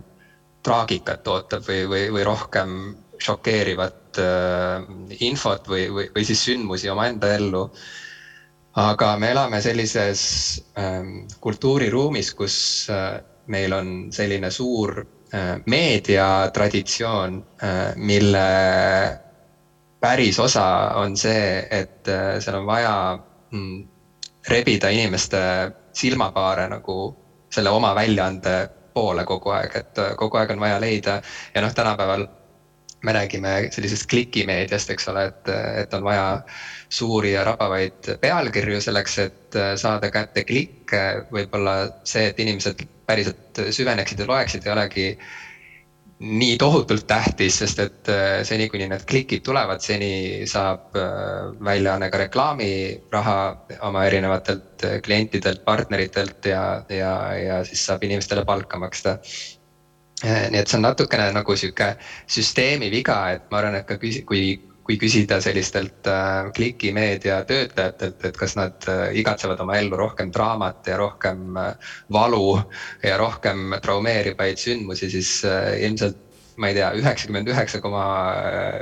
[0.64, 2.78] traagikat ootab või, või, või rohkem
[3.22, 4.86] šokeerivat äh,
[5.26, 7.68] infot või, või, või siis sündmusi omaenda ellu.
[8.82, 10.22] aga me elame sellises
[10.80, 11.04] äh,
[11.40, 12.56] kultuuriruumis, kus
[12.90, 18.48] äh, meil on selline suur äh, meediatraditsioon äh,, mille
[20.02, 20.66] päris osa
[21.00, 22.94] on see, et äh, seal on vaja
[23.52, 23.88] mm,
[24.50, 25.40] rebida inimeste
[25.94, 26.98] silmapaare nagu
[27.52, 28.56] selle oma väljaande
[28.94, 31.20] poole kogu aeg, et äh, kogu aeg on vaja leida
[31.56, 32.26] ja noh, tänapäeval
[33.02, 35.50] me räägime sellisest klikimeediast, eks ole, et,
[35.84, 36.26] et on vaja
[36.90, 41.04] suuri ja rabavaid pealkirju selleks, et äh, saada kätte klikke.
[41.32, 45.08] võib-olla see, et inimesed päriselt süveneksid ja loeksid, ei olegi
[46.22, 52.12] nii tohutult tähtis, sest et äh, seni, kuni need klikid tulevad, seni saab äh, väljaanne
[52.14, 53.38] ka reklaamiraha
[53.88, 59.18] oma erinevatelt äh, klientidelt, partneritelt ja, ja, ja siis saab inimestele palka maksta.
[60.22, 61.96] nii et see on natukene nagu sihuke
[62.30, 64.44] süsteemi viga, et ma arvan, et ka kui
[64.88, 70.90] kui küsida sellistelt äh, klikimeedia töötajatelt, et kas nad äh, igatsevad oma ellu rohkem draamat
[70.90, 72.58] ja rohkem äh, valu
[73.04, 76.18] ja rohkem traumeerivaid sündmusi, siis ilmselt
[76.60, 78.02] ma ei tea, üheksakümmend üheksa koma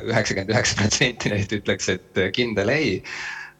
[0.08, 2.96] üheksakümmend üheksa protsenti neist ütleks, et kindel ei.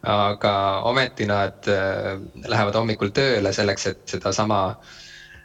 [0.00, 0.50] aga
[0.88, 2.14] ometi nad äh,
[2.48, 4.78] lähevad hommikul tööle selleks, et sedasama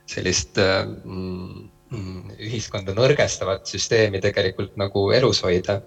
[0.08, 5.82] sellist mm, mm, ühiskonda nõrgestavat süsteemi tegelikult nagu elus hoida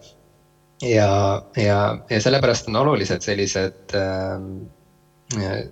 [0.82, 1.78] ja, ja,
[2.10, 5.62] ja sellepärast on olulised sellised äh,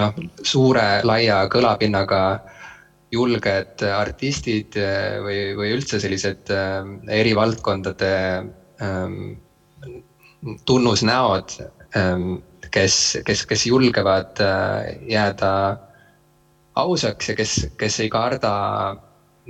[0.00, 2.22] noh, suure, laia kõlapinnaga
[3.12, 6.82] julged artistid äh, või, või üldse sellised äh,
[7.20, 8.12] eri valdkondade
[8.82, 9.16] äh,
[10.66, 11.56] tunnusnäod
[12.72, 12.96] kes,
[13.26, 15.52] kes, kes julgevad äh, jääda
[16.80, 18.52] ausaks ja kes, kes ei karda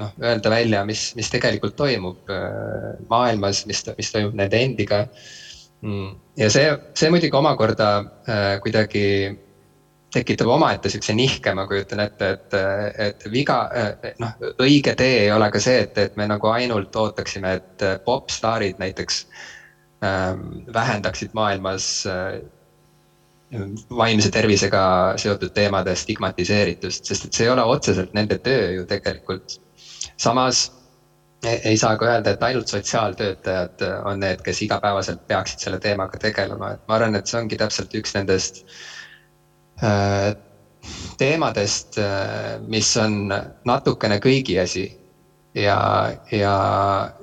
[0.00, 5.04] noh, öelda välja, mis, mis tegelikult toimub äh, maailmas, mis, mis toimub nende endiga.
[5.82, 9.06] Mm, ja see, see muidugi omakorda äh, kuidagi
[10.12, 12.56] tekitab omaette sihukese nihke, ma kujutan ette, et,
[13.06, 16.96] et viga, äh, noh, õige tee ei ole ka see, et, et me nagu ainult
[17.00, 19.22] ootaksime, et popstaarid näiteks
[20.04, 22.42] ähm, vähendaksid maailmas äh,
[23.96, 24.84] vaimse tervisega
[25.20, 29.58] seotud teemade stigmatiseeritust, sest et see ei ole otseselt nende töö ju tegelikult
[30.22, 30.70] samas
[31.42, 36.72] ei saa ka öelda, et ainult sotsiaaltöötajad on need, kes igapäevaselt peaksid selle teemaga tegelema,
[36.76, 38.62] et ma arvan, et see ongi täpselt üks nendest
[39.82, 40.30] äh,
[41.18, 43.24] teemadest, äh, mis on
[43.66, 44.90] natukene kõigi asi.
[45.54, 45.76] ja,
[46.32, 46.52] ja,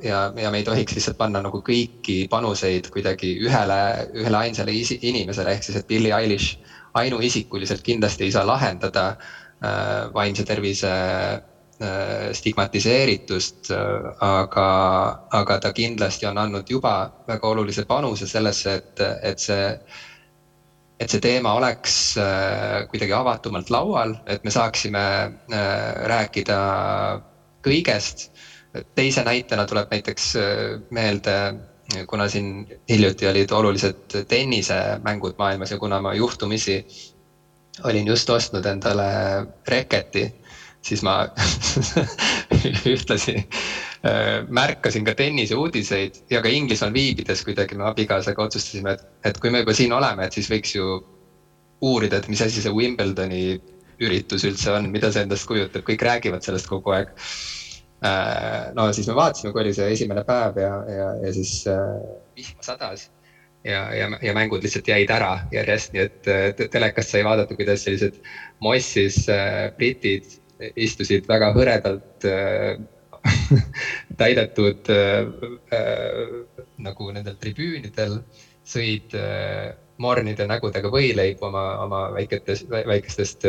[0.06, 3.80] ja, ja me ei tohiks lihtsalt panna nagu kõiki panuseid kuidagi ühele,
[4.14, 6.60] ühele ainsale inimesele, ehk siis, et Billie Eilish
[7.00, 11.49] ainuisikuliselt kindlasti ei saa lahendada äh, vaimse tervise Äh,
[12.34, 14.68] stigmatiseeritust, äh, aga,
[15.32, 19.70] aga ta kindlasti on andnud juba väga olulise panuse sellesse, et, et see,
[21.00, 25.04] et see teema oleks äh, kuidagi avatumalt laual, et me saaksime
[26.12, 26.60] rääkida
[27.64, 28.30] kõigest.
[28.96, 30.34] teise näitena tuleb näiteks
[30.94, 31.38] meelde,
[32.08, 36.86] kuna siin hiljuti olid olulised tennisemängud maailmas ja kuna ma juhtumisi
[37.84, 39.08] olin just ostnud endale
[39.68, 40.28] reketi
[40.86, 41.16] siis ma
[42.94, 49.42] ühtlasi äh, märkasin ka tenniseuudiseid ja ka Inglismaal viibides kuidagi me abikaasaga otsustasime, et, et
[49.42, 50.88] kui me juba siin oleme, et siis võiks ju
[51.86, 53.44] uurida, et mis asi see Wimbledoni
[54.00, 57.12] üritus üldse on, mida see endast kujutab, kõik räägivad sellest kogu aeg.
[58.08, 61.98] Äh, no siis me vaatasime, kui oli see esimene päev ja, ja, ja siis äh,
[62.40, 63.10] vihma sadas
[63.68, 68.22] ja, ja, ja mängud lihtsalt jäid ära järjest, nii et telekast sai vaadata, kuidas sellised
[68.64, 69.26] mossis
[69.76, 72.80] britid istusid väga hõredalt äh,
[74.22, 75.28] täidetud äh,
[75.76, 78.20] äh, nagu nendel tribüünidel,
[78.70, 79.16] sõid
[80.00, 83.48] mornide nägudega võileibu oma, oma väiketest, väikestest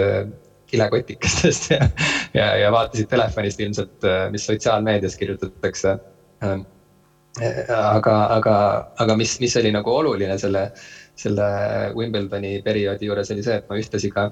[0.70, 1.86] kilekotikestest ja,
[2.34, 5.92] ja, ja vaatasid telefonist ilmselt, mis sotsiaalmeedias kirjutatakse.
[6.40, 8.56] Aga, aga,
[9.04, 10.64] aga mis, mis oli nagu oluline selle,
[11.20, 11.46] selle
[11.94, 14.30] Wimbledoni perioodi juures oli see, et ma ühtlasi ka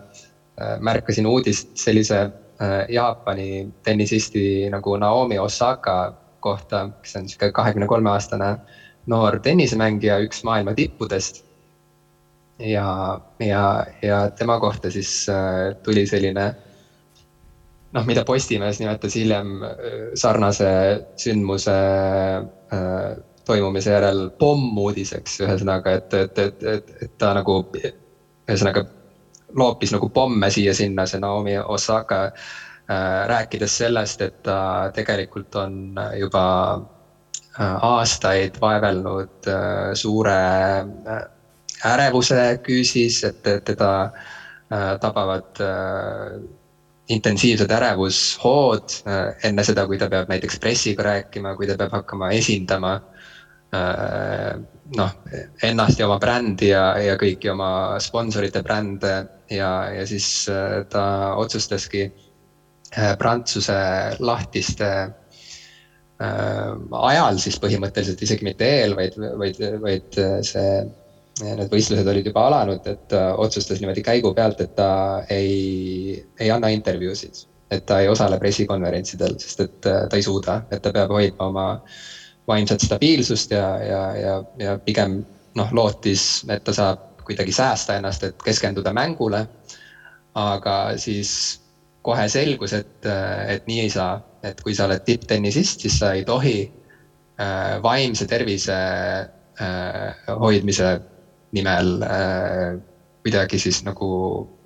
[0.89, 2.25] märkasin uudist sellise
[2.89, 8.57] Jaapani tennisisti nagu Naomi Osaka kohta, kes on sihuke kahekümne kolme aastane
[9.07, 11.45] noor tennisemängija, üks maailma tippudest.
[12.59, 16.49] ja, ja, ja tema kohta siis äh, tuli selline
[17.95, 19.77] noh, mida Postimees nimetas hiljem äh,
[20.15, 20.71] sarnase
[21.17, 21.79] sündmuse
[23.49, 28.85] toimumise järel pommuudiseks, ühesõnaga, et, et, et, et, et ta nagu ühesõnaga
[29.55, 33.27] loopis nagu pomme siia-sinna, see Naomi Osaka äh,.
[33.29, 36.45] rääkides sellest, et ta tegelikult on juba
[37.61, 40.39] äh, aastaid vaevelnud äh, suure
[40.81, 41.25] äh,
[41.85, 46.41] ärevuse küüsis, et teda äh, tabavad äh,
[47.09, 48.99] intensiivsed ärevushood
[49.45, 52.99] enne seda, kui ta peab näiteks pressiga rääkima, kui ta peab hakkama esindama
[53.73, 55.11] noh,
[55.63, 59.15] ennast ja oma brändi ja, ja kõiki oma sponsorite brände
[59.53, 63.77] ja, ja siis äh, ta otsustaski äh, Prantsuse
[64.19, 66.71] lahtiste äh,
[67.11, 70.73] ajal siis põhimõtteliselt isegi mitte eel, vaid, vaid, vaid see,
[71.45, 74.91] need võistlused olid juba alanud, et ta otsustas niimoodi käigu pealt, et ta
[75.31, 77.47] ei, ei anna intervjuusid.
[77.71, 81.67] et ta ei osale pressikonverentsidel, sest et ta ei suuda, et ta peab hoidma oma
[82.49, 85.21] vaimset stabiilsust ja, ja, ja, ja pigem
[85.59, 89.47] noh, lootis, et ta saab kuidagi säästa ennast, et keskenduda mängule.
[90.39, 91.31] aga siis
[92.03, 93.07] kohe selgus, et,
[93.49, 96.61] et nii ei saa, et kui sa oled tipptennisist, siis sa ei tohi
[97.41, 100.93] äh, vaimse tervise äh, hoidmise
[101.57, 102.79] nimel äh,
[103.25, 104.09] kuidagi siis nagu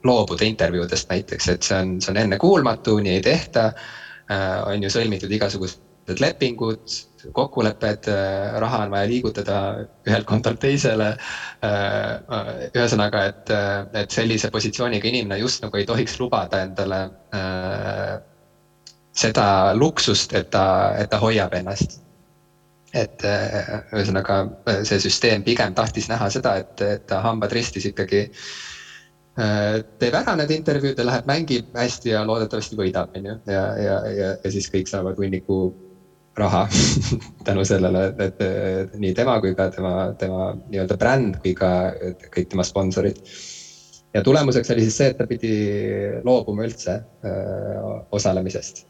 [0.04, 4.60] loobuda intervjuudest näiteks, et see on, see on ennekuulmatu, nii ei tehta äh,.
[4.66, 5.32] on ju sõlmitud
[6.02, 6.82] igasugused lepingud,
[7.32, 11.16] kokkulepped, äh, raha on vaja liigutada ühelt kontolt teisele.
[11.62, 13.50] Äh, ühesõnaga, et,
[13.94, 17.08] et sellise positsiooniga inimene just nagu ei tohiks lubada endale
[19.12, 22.00] seda luksust, et ta, et ta hoiab ennast
[22.92, 24.50] et ühesõnaga
[24.84, 28.26] see süsteem pigem tahtis näha seda, et, et ta hambad ristis ikkagi
[29.32, 33.96] teeb ära need intervjuud ja läheb, mängib hästi ja loodetavasti võidab, on ju, ja, ja,
[34.12, 35.72] ja, ja siis kõik saavad hunniku
[36.36, 36.68] raha
[37.46, 41.72] tänu sellele, et, et nii tema kui ka tema, tema nii-öelda bränd kui ka
[42.32, 43.20] kõik tema sponsorid.
[44.14, 45.52] ja tulemuseks oli siis see, et ta pidi
[46.24, 48.86] loobuma üldse öö, osalemisest.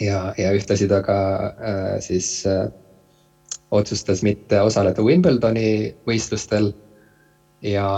[0.00, 1.20] ja, ja ühtlasi ta ka
[1.60, 2.66] öö, siis öö,
[3.70, 6.72] otsustas mitte osaleda Wimbledoni võistlustel.
[7.62, 7.88] ja,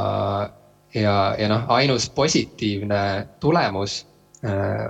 [0.95, 4.18] ja, ja noh, ainus positiivne tulemus äh,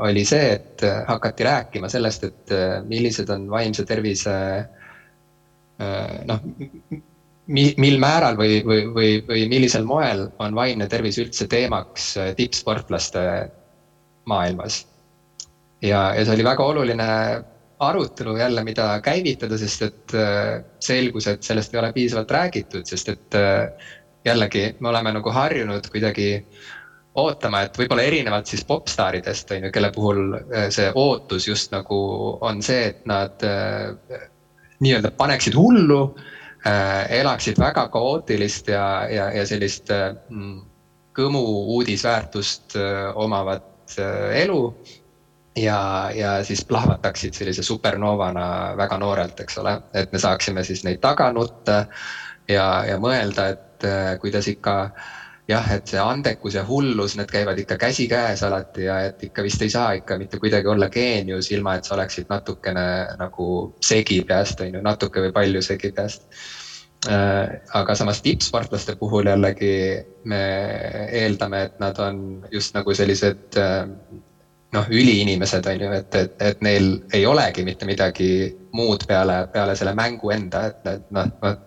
[0.04, 6.42] oli see, et hakati rääkima sellest, et äh, millised on vaimse tervise äh, noh,
[7.48, 12.32] mi-, mil määral või, või, või, või millisel moel on vaimne tervis üldse teemaks äh,
[12.38, 13.24] tippsportlaste
[14.28, 14.82] maailmas.
[15.82, 17.08] ja, ja see oli väga oluline
[17.78, 23.08] arutelu jälle, mida käivitada, sest et äh, selgus, et sellest ei ole piisavalt räägitud, sest
[23.14, 23.92] et äh,
[24.26, 26.28] jällegi me oleme nagu harjunud kuidagi
[27.18, 31.98] ootama, et võib-olla erinevalt siis popstaaridest, on ju, kelle puhul äh, see ootus just nagu
[32.40, 33.42] on see, et nad
[34.78, 36.02] nii-öelda paneksid hullu,
[37.18, 39.90] elaksid väga kaootilist ja, ja, ja sellist
[41.16, 41.42] kõmu
[41.74, 42.76] uudisväärtust
[43.18, 44.60] omavat elu
[45.62, 51.00] ja, ja siis plahvataksid sellise supernovana väga noorelt, eks ole, et me saaksime siis neid
[51.02, 51.84] taga nutta
[52.48, 54.78] ja, ja mõelda, et äh, kuidas ikka
[55.48, 59.62] jah, et see andekus ja hullus, need käivad ikka käsikäes alati ja et ikka vist
[59.64, 62.86] ei saa ikka mitte kuidagi olla geenius, ilma et sa oleksid natukene
[63.18, 63.48] nagu
[63.84, 66.28] segi peast, on ju, natuke või palju segi peast
[67.08, 69.74] äh, aga samas tippsportlaste puhul jällegi
[70.28, 70.42] me
[71.22, 73.86] eeldame, et nad on just nagu sellised äh,
[74.72, 78.30] noh, üliinimesed on ju, et, et, et neil ei olegi mitte midagi
[78.76, 81.64] muud peale, peale selle mängu enda, et, et noh, vot.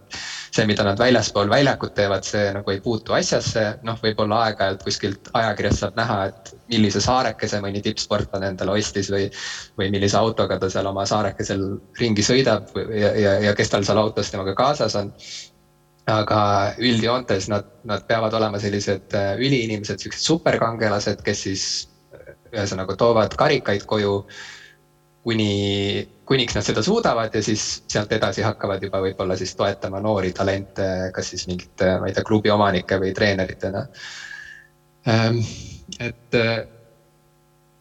[0.51, 5.29] See, mida nad väljaspool väljakut teevad, see nagu ei puutu asjasse, noh, võib-olla aeg-ajalt kuskilt
[5.37, 9.29] ajakirjast saab näha, et millise saarekese mõni tippsportlane endale ostis või.
[9.79, 11.63] või millise autoga ta seal oma saarekesel
[11.99, 15.13] ringi sõidab ja, ja, ja kes tal seal autos temaga kaasas on
[16.11, 16.41] aga
[16.81, 21.65] üldjoontes nad, nad peavad olema sellised äh, üliinimesed, siuksed superkangelased, kes siis
[22.51, 24.25] ühesõnaga toovad karikaid koju
[25.23, 30.33] kuni, kuniks nad seda suudavad ja siis sealt edasi hakkavad juba võib-olla siis toetama noori
[30.33, 33.85] talente, kas siis mingite, ma ei tea, klubi omanike või treeneritena.
[35.11, 35.41] Ehm,
[36.01, 36.63] et äh,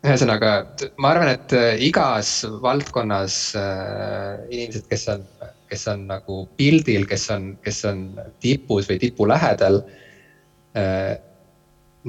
[0.04, 0.52] ühesõnaga,
[1.00, 5.24] ma arvan, et äh, igas valdkonnas äh, inimesed, kes on,
[5.70, 8.06] kes on nagu pildil, kes on, kes on
[8.42, 9.84] tipus või tipu lähedal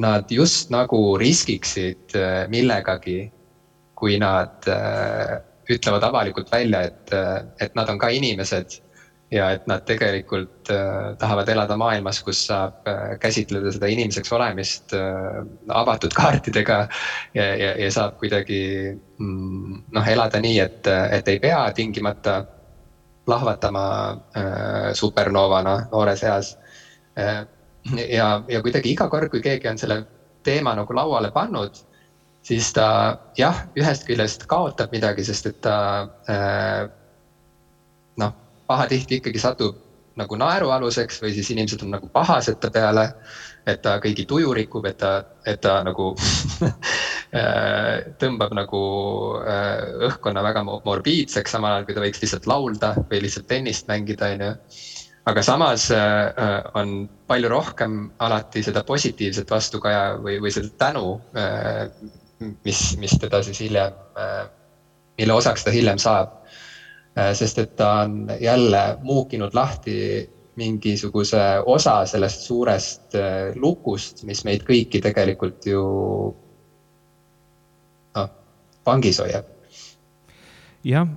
[0.02, 2.14] nad just nagu riskiksid
[2.54, 3.24] millegagi,
[4.02, 5.36] kui nad äh,
[5.72, 8.80] ütlevad avalikult välja, et, äh, et nad on ka inimesed
[9.32, 12.90] ja et nad tegelikult äh, tahavad elada maailmas, kus saab
[13.22, 14.96] käsitleda seda inimeseks olemist
[15.70, 16.80] avatud kaartidega.
[17.38, 22.42] ja, ja, ja saab kuidagi mm, noh, elada nii, et, et ei pea tingimata
[23.26, 23.86] plahvatama
[24.98, 26.56] supernovana noores eas
[28.10, 30.00] ja, ja kuidagi iga kord, kui keegi on selle
[30.44, 31.78] teema nagu lauale pannud,
[32.46, 32.88] siis ta
[33.38, 35.76] jah, ühest küljest kaotab midagi, sest et ta
[36.32, 36.84] äh,
[38.22, 38.36] noh,
[38.70, 39.80] pahatihti ikkagi satub
[40.20, 43.12] nagu naerualuseks või siis inimesed on nagu pahased ta peale.
[43.62, 46.16] et ta kõigi tuju rikub, et ta, et ta nagu
[47.40, 48.80] äh, tõmbab nagu
[49.46, 54.32] äh, õhkkonna väga morbiidseks, samal ajal kui ta võiks lihtsalt laulda või lihtsalt tennist mängida,
[54.34, 54.56] on ju
[55.30, 56.34] aga samas äh,
[56.74, 61.86] on palju rohkem alati seda positiivset vastukaja või, või seda tänu, äh,
[62.42, 63.96] mis, mis teda siis hiljem,
[65.18, 66.38] mille osaks ta hiljem saab.
[67.36, 73.18] sest et ta on jälle muukinud lahti mingisuguse osa sellest suurest
[73.56, 75.82] lukust, mis meid kõiki tegelikult ju
[78.16, 78.30] noh,
[78.86, 79.46] vangis hoiab.
[80.84, 81.08] jah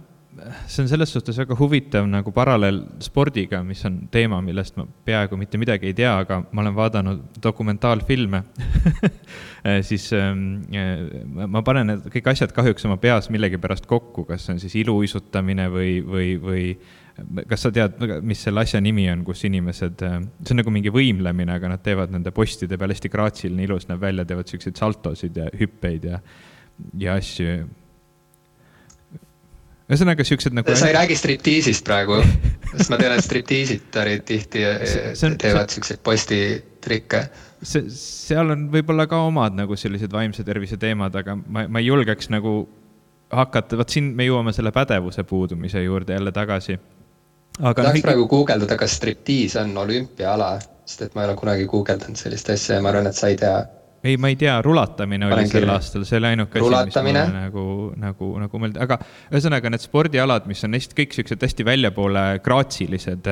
[0.66, 5.38] see on selles suhtes väga huvitav nagu paralleel spordiga, mis on teema, millest ma peaaegu
[5.38, 8.42] mitte midagi ei tea, aga ma olen vaadanud dokumentaalfilme.
[9.88, 10.42] Siis ähm,
[11.48, 15.70] ma panen need kõik asjad kahjuks oma peas millegipärast kokku, kas see on siis iluuisutamine
[15.72, 16.64] või, või, või
[17.48, 21.56] kas sa tead, mis selle asja nimi on, kus inimesed, see on nagu mingi võimlemine,
[21.56, 25.48] aga nad teevad nende postide peal hästi graatsiline, ilus näeb välja, teevad siukseid saltosid ja
[25.60, 26.20] hüppeid ja,
[27.00, 27.64] ja asju
[29.90, 30.76] ühesõnaga siuksed nagu.
[30.76, 32.20] sa ei räägi striptiisist praegu,
[32.72, 37.26] sest ma tean, et striptiisitarid tihti on, teevad siukseid postitrikke.
[37.62, 41.90] see, seal on võib-olla ka omad nagu sellised vaimse tervise teemad, aga ma, ma ei
[41.90, 42.62] julgeks nagu
[43.34, 46.78] hakata, vot siin me jõuame selle pädevuse puudumise juurde jälle tagasi.
[47.60, 50.54] tahaks no, praegu guugeldada, kas striptiis on olümpiaala,
[50.84, 53.36] sest et ma ei ole kunagi guugeldanud sellist asja ja ma arvan, et sa ei
[53.40, 53.58] tea
[54.04, 57.64] ei, ma ei tea, rulatamine oli sel aastal, see oli ainuke asi, mis mulle nagu,
[58.00, 58.98] nagu, nagu mõelda, aga
[59.32, 63.30] ühesõnaga need spordialad, mis on hästi, kõik siuksed hästi väljapoole graatsilised,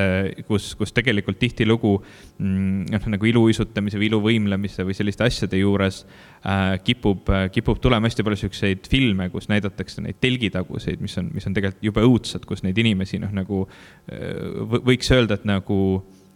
[0.48, 6.78] kus, kus tegelikult tihtilugu mm, noh, nagu iluuisutamise või iluvõimlemise või selliste asjade juures äh,
[6.86, 11.58] kipub, kipub tulema hästi palju siukseid filme, kus näidatakse neid telgitaguseid, mis on, mis on
[11.58, 13.66] tegelikult jube õudsad, kus neid inimesi noh, nagu
[14.82, 15.78] võiks öelda, et nagu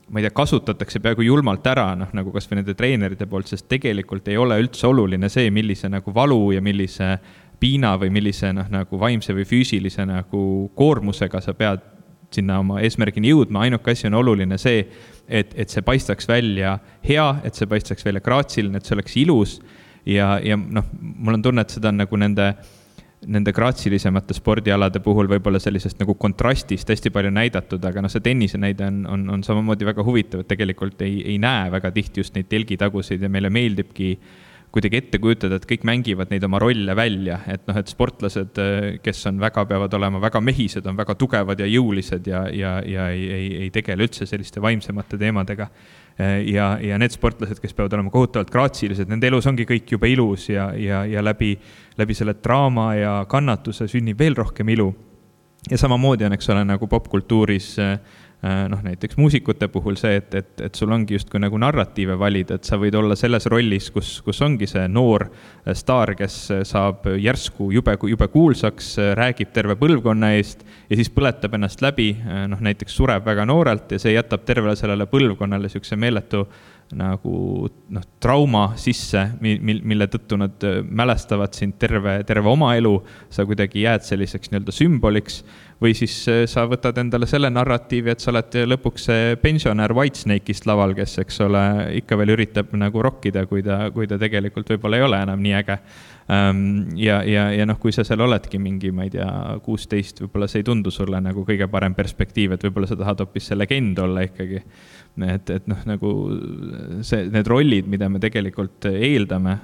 [0.09, 4.29] ma ei tea, kasutatakse peaaegu julmalt ära, noh nagu kasvõi nende treenerite poolt, sest tegelikult
[4.31, 7.17] ei ole üldse oluline see, millise nagu valu ja millise
[7.61, 10.43] piina või millise noh, nagu vaimse või füüsilise nagu
[10.77, 11.83] koormusega sa pead
[12.35, 14.85] sinna oma eesmärgini jõudma, ainuke asi on oluline see,
[15.27, 16.77] et, et see paistaks välja
[17.07, 19.61] hea, et see paistaks välja graatsiline, et see oleks ilus.
[20.07, 22.75] Ja, ja noh, mul on tunne, et seda on nagu nende äh,
[23.27, 28.61] nende graatsilisemate spordialade puhul võib-olla sellisest nagu kontrastist hästi palju näidatud, aga noh, see tennise
[28.63, 32.37] näide on, on, on samamoodi väga huvitav, et tegelikult ei, ei näe väga tihti just
[32.37, 34.15] neid telgitaguseid ja meile meeldibki
[34.77, 38.59] kuidagi ette kujutada, et kõik mängivad neid oma rolle välja, et noh, et sportlased,
[39.03, 43.07] kes on väga, peavad olema väga mehised, on väga tugevad ja jõulised ja, ja, ja
[43.15, 45.71] ei, ei, ei tegele üldse selliste vaimsemate teemadega
[46.19, 50.47] ja, ja need sportlased, kes peavad olema kohutavalt graatsilised, nende elus ongi kõik jube ilus
[50.49, 51.51] ja, ja, ja läbi,
[51.99, 54.95] läbi selle draama ja kannatuse sünnib veel rohkem ilu.
[55.71, 58.26] ja samamoodi on, eks ole, nagu popkultuuris äh, Äh,
[58.71, 62.69] noh, näiteks muusikute puhul see, et, et, et sul ongi justkui nagu narratiive valida, et
[62.69, 67.09] sa võid olla selles rollis, kus, kus ongi see noor äh, staar, kes äh, saab
[67.23, 72.13] järsku jube, jube kuulsaks, räägib terve põlvkonna eest ja siis põletab ennast läbi,
[72.51, 76.47] noh näiteks sureb väga noorelt ja see jätab tervele sellele põlvkonnale niisuguse meeletu
[76.95, 82.95] nagu noh, trauma sisse, mil, mille tõttu nad mälestavad sind terve, terve oma elu,
[83.33, 85.41] sa kuidagi jääd selliseks nii-öelda sümboliks
[85.83, 90.69] või siis äh, sa võtad endale selle narratiivi, et sa oled lõpuks see pensionär Whitesnake'ist
[90.69, 91.63] laval, kes, eks ole,
[92.01, 95.57] ikka veel üritab nagu rokkida, kui ta, kui ta tegelikult võib-olla ei ole enam nii
[95.61, 95.79] äge.
[96.33, 96.63] Ähm,
[96.99, 99.29] ja, ja, ja noh, kui sa seal oledki mingi, ma ei tea,
[99.63, 103.53] kuusteist, võib-olla see ei tundu sulle nagu kõige parem perspektiiv, et võib-olla sa tahad hoopis
[103.53, 104.65] see legend olla ikkagi
[105.25, 106.11] et, et noh, nagu
[107.07, 109.57] see, need rollid, mida me tegelikult eeldame,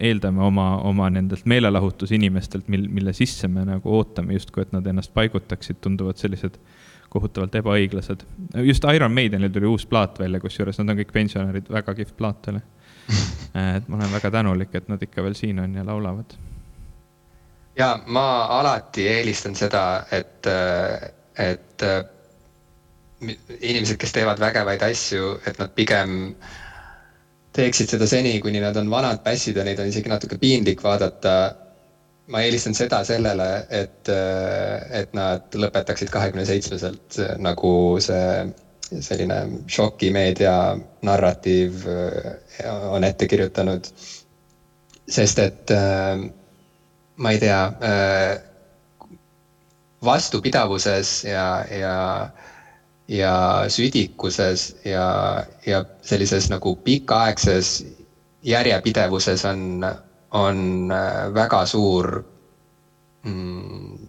[0.00, 5.12] eeldame oma, oma nendelt meelelahutusinimestelt, mil, mille sisse me nagu ootame justkui, et nad ennast
[5.16, 6.56] paigutaksid, tunduvad sellised
[7.12, 8.24] kohutavalt ebaõiglased.
[8.64, 12.50] just Iron Maidenil tuli uus plaat välja, kusjuures nad on kõik pensionärid, väga kihvt plaat
[12.52, 12.64] oli.
[13.76, 16.36] et ma olen väga tänulik, et nad ikka veel siin on ja laulavad.
[17.76, 18.28] ja ma
[18.58, 20.48] alati eelistan seda, et,
[21.38, 21.84] et
[23.24, 26.34] inimesed, kes teevad vägevaid asju, et nad pigem
[27.56, 31.36] teeksid seda seni, kuni nad on vanad pässid ja neid on isegi natuke piinlik vaadata.
[32.26, 34.08] ma eelistan seda sellele, et,
[35.00, 37.70] et nad lõpetaksid kahekümne seitsmeselt nagu
[38.02, 38.48] see
[39.06, 39.36] selline
[39.70, 40.54] šokimeedia
[41.06, 41.86] narratiiv
[42.90, 43.86] on ette kirjutanud.
[45.08, 45.70] sest et
[47.16, 47.60] ma ei tea,
[50.02, 51.94] vastupidavuses ja, ja
[53.08, 57.86] ja südikuses ja, ja sellises nagu pikaaegses
[58.42, 59.86] järjepidevuses on,
[60.30, 62.24] on äh, väga suur
[63.22, 64.08] mm,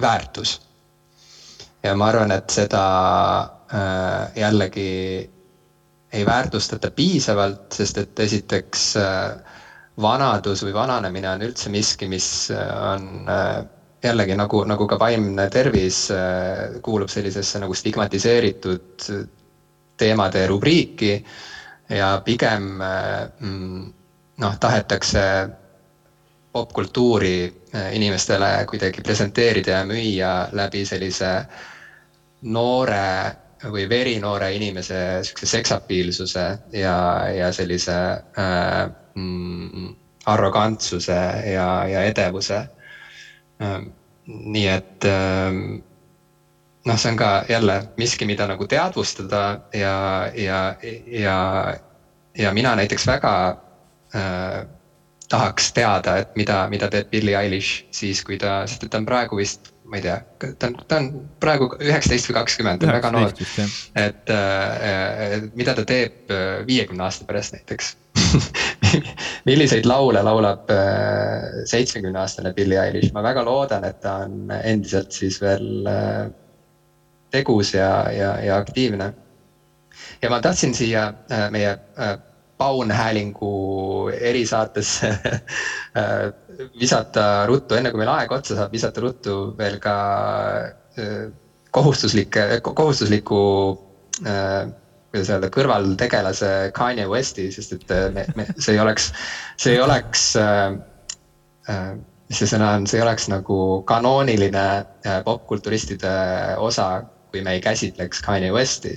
[0.00, 0.60] väärtus.
[1.82, 2.82] ja ma arvan, et seda
[3.74, 5.30] äh, jällegi
[6.12, 9.36] ei väärtustata piisavalt, sest et esiteks äh,
[10.00, 13.62] vanadus või vananemine on üldse miski, mis äh, on äh,
[14.02, 19.08] jällegi nagu, nagu ka vaimne tervis äh, kuulub sellisesse nagu stigmatiseeritud
[19.96, 21.24] teemade rubriiki
[21.88, 23.92] ja pigem äh, mm,
[24.42, 25.48] noh, tahetakse
[26.52, 31.32] popkultuuri äh, inimestele kuidagi presenteerida ja müüa läbi sellise
[32.42, 33.36] noore
[33.70, 36.96] või verinoore inimese sihukese seksapiilsuse ja,
[37.30, 37.98] ja sellise
[38.38, 39.94] äh, mm,
[40.26, 41.20] arrogantsuse
[41.54, 42.64] ja, ja edevuse
[43.62, 45.06] nii et
[46.84, 49.42] noh, see on ka jälle miski, mida nagu teadvustada
[49.74, 49.96] ja,
[50.34, 50.60] ja,
[51.06, 51.38] ja,
[52.38, 53.34] ja mina näiteks väga
[54.14, 54.66] äh,
[55.28, 59.08] tahaks teada, et mida, mida teeb Billie Eilish siis, kui ta, sest et ta on
[59.08, 60.18] praegu vist ma ei tea,
[60.58, 61.08] ta on, ta on
[61.40, 63.34] praegu üheksateist või kakskümmend, ta on väga noor.
[64.00, 67.96] et äh, mida ta teeb äh, viiekümne aasta pärast näiteks
[69.48, 75.12] milliseid laule laulab äh, seitsmekümne aastane Billie Eilish, ma väga loodan, et ta on endiselt
[75.12, 76.26] siis veel äh,
[77.32, 79.12] tegus ja, ja, ja aktiivne.
[80.22, 82.18] ja ma tahtsin siia äh, meie äh,
[82.58, 85.08] Paun Häälingu erisaatesse
[86.80, 89.94] visata ruttu, enne kui meil aeg otsa saab, visata ruttu veel ka
[91.72, 93.40] kohustuslikke, kohustusliku
[94.26, 94.68] äh,
[95.12, 99.10] kuidas öelda, kõrvaltegelase Kanye Westi, sest et me, me, see ei oleks,
[99.60, 100.72] see ei oleks äh,,
[102.32, 103.56] mis see sõna on, see ei oleks nagu
[103.88, 104.64] kanooniline
[105.26, 106.12] popkulturistide
[106.64, 106.86] osa,
[107.32, 108.94] kui me ei käsitleks Kanye Westi.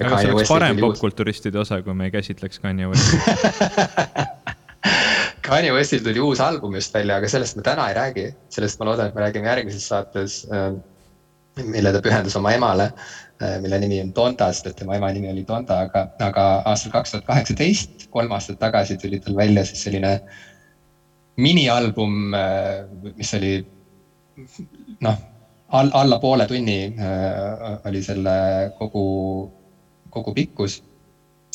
[0.00, 3.20] Aga see oleks parem popkulturistide osa, kui me ei käsitleks Kanye Westi.
[5.48, 8.26] Kanye Westil tuli uus album just välja, aga sellest me täna ei räägi.
[8.52, 10.72] sellest ma loodan, et me räägime järgmises saates, äh,
[11.64, 13.27] mille ta pühendas oma emale, äh,
[13.62, 17.12] mille nimi on Donda, sest et tema ema nimi oli Donda, aga, aga aastal kaks
[17.14, 20.16] tuhat kaheksateist, kolm aastat tagasi tuli tal välja siis selline
[21.38, 23.52] minialbum, äh, mis oli
[25.06, 25.22] noh,
[25.68, 26.80] all, alla poole tunni
[27.86, 28.34] oli selle
[28.78, 29.06] kogu
[30.10, 30.82] kogu pikkus.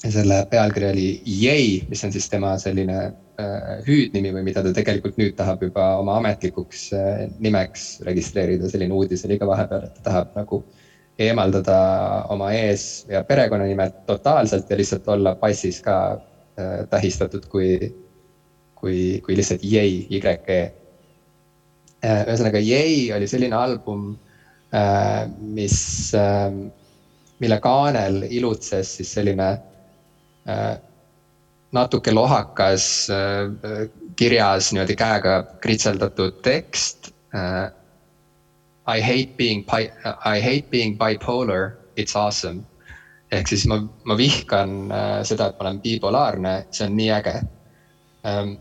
[0.03, 1.07] ja selle pealkiri oli
[1.41, 2.97] Yay, mis on siis tema selline
[3.39, 8.93] äh, hüüdnimi või mida ta tegelikult nüüd tahab juba oma ametlikuks äh, nimeks registreerida, selline
[8.93, 10.59] uudis oli ka vahepeal, et ta tahab nagu
[11.19, 11.77] eemaldada
[12.33, 17.95] oma ees- ja perekonnanimed totaalselt ja lihtsalt olla passis ka äh, tähistatud kui,
[18.75, 20.61] kui, kui lihtsalt Yay, Y-E
[22.03, 22.25] äh,.
[22.27, 24.15] ühesõnaga Yay oli selline album
[24.73, 26.49] äh,, mis äh,
[27.39, 29.51] mille kaanel ilutses siis selline
[30.49, 30.73] äh,
[31.73, 37.71] natuke lohakas äh, kirjas niimoodi käega kritseldatud tekst äh,.
[38.87, 39.65] I hate being,
[40.25, 42.65] I hate being bipolar, it's awesome.
[43.33, 47.31] ehk siis ma, ma vihkan äh, seda, et ma olen bipolaarne, see on nii äge
[48.29, 48.51] ähm,.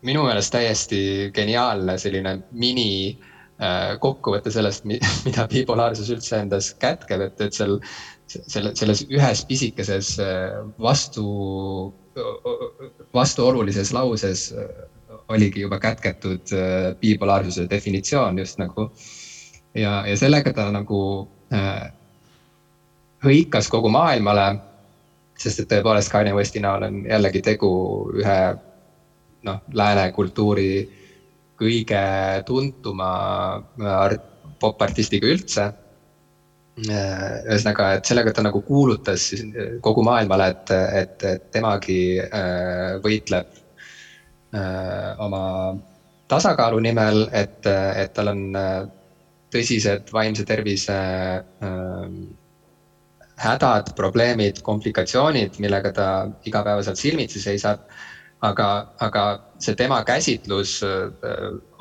[0.00, 1.00] minu meelest täiesti
[1.36, 3.30] geniaalne selline mini äh,
[3.60, 4.86] Äh, kokkuvõte sellest,
[5.26, 7.76] mida bipolaarsus üldse endas kätkeb, et, et seal
[8.30, 11.26] selle, selles ühes pisikeses äh, vastu,
[13.12, 14.70] vastuolulises lauses äh,
[15.30, 16.54] oligi juba kätketud
[17.02, 18.88] bipolaarsuse definitsioon just nagu.
[19.74, 21.00] Ja, ja sellega ta nagu
[21.54, 21.90] äh,
[23.24, 24.48] hõikas kogu maailmale,
[25.40, 27.70] sest et tõepoolest Kanye Westi näol on jällegi tegu
[28.16, 28.40] ühe
[29.46, 30.72] noh, lääne kultuuri
[31.60, 32.02] kõige
[32.48, 33.12] tuntuma
[33.78, 34.26] art-,
[34.60, 35.70] popartistiga üldse.
[36.80, 39.42] ühesõnaga, et sellega ta nagu kuulutas siis
[39.84, 43.50] kogu maailmale, et, et, et temagi äh, võitleb
[44.54, 45.42] äh, oma
[46.30, 48.86] tasakaalu nimel, et, et tal on äh,
[49.50, 50.96] tõsised vaimse tervise
[53.40, 56.08] hädad, probleemid, komplikatsioonid, millega ta
[56.48, 57.86] igapäevaselt silmitsi seisab.
[58.40, 58.66] Aga,
[59.04, 59.22] aga
[59.60, 61.10] see tema käsitlus äh,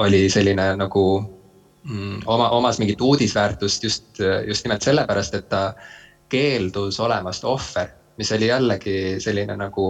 [0.03, 1.03] oli selline nagu
[1.87, 5.61] mm, oma, omas mingit uudisväärtust just, just nimelt sellepärast, et ta
[6.29, 9.85] keeldus olemast ohver, mis oli jällegi selline nagu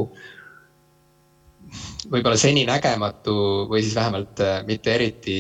[2.10, 3.34] võib-olla seninägematu
[3.70, 5.40] või siis vähemalt äh, mitte eriti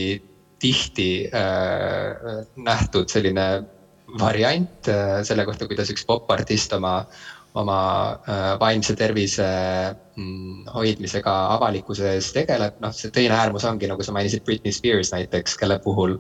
[0.60, 3.49] tihti äh, nähtud selline
[4.20, 7.03] variant äh, selle kohta, kuidas üks popartist oma,
[7.60, 7.80] oma
[8.26, 9.47] äh, vaimse tervise
[10.16, 15.14] mm, hoidmisega avalikkuse ees tegeleb, noh, see teine äärmus ongi, nagu sa mainisid, Britney Spears
[15.16, 16.18] näiteks, kelle puhul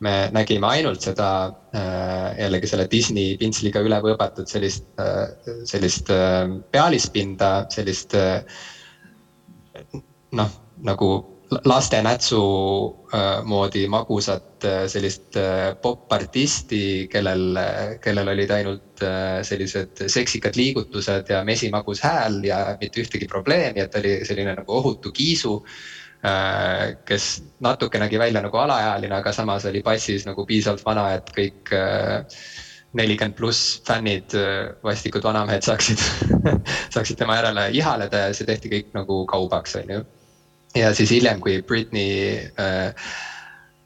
[0.00, 1.30] me nägime ainult seda
[1.76, 5.28] äh, jällegi selle Disney pintsliga üle võõbatud sellist, äh,
[5.68, 6.10] sellist
[6.72, 8.16] pealispinda, sellist
[10.38, 10.56] noh,
[10.86, 11.10] nagu
[11.50, 12.40] lastenätsu
[13.14, 17.58] äh, moodi magusat äh, sellist äh, popartisti, kellel,
[18.02, 19.02] kellel olid ainult
[19.46, 25.12] sellised seksikad liigutused ja mesimagus hääl ja mitte ühtegi probleemi, et oli selline nagu ohutu
[25.12, 25.62] kiisu.
[27.08, 27.26] kes
[27.64, 31.72] natuke nägi välja nagu alaealine, aga samas oli passis nagu piisavalt vana, et kõik
[32.92, 34.36] nelikümmend pluss fännid,
[34.84, 36.04] vastikud vanamehed saaksid
[36.94, 40.04] saaksid tema järele ihaleda ja see tehti kõik nagu kaubaks, on ju
[40.74, 42.94] ja siis hiljem, kui Britney äh,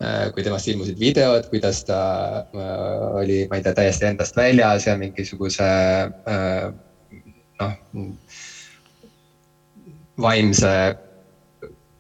[0.03, 2.01] äh, kui temast ilmusid videod, kuidas ta
[2.43, 5.71] äh, oli, ma ei tea, täiesti endast väljas ja mingisuguse
[7.61, 7.75] noh,
[10.21, 10.75] vaimse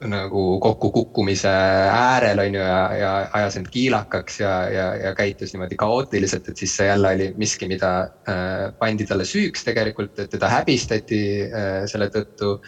[0.08, 5.78] nagu kokkukukkumise äärel, on ju, ja, ja ajas end kiilakaks ja, ja, ja käitus niimoodi
[5.80, 7.92] kaootiliselt, et siis see jälle oli miski, mida
[8.28, 12.58] äh, pandi talle süüks tegelikult, et teda häbistati äh, selle tõttu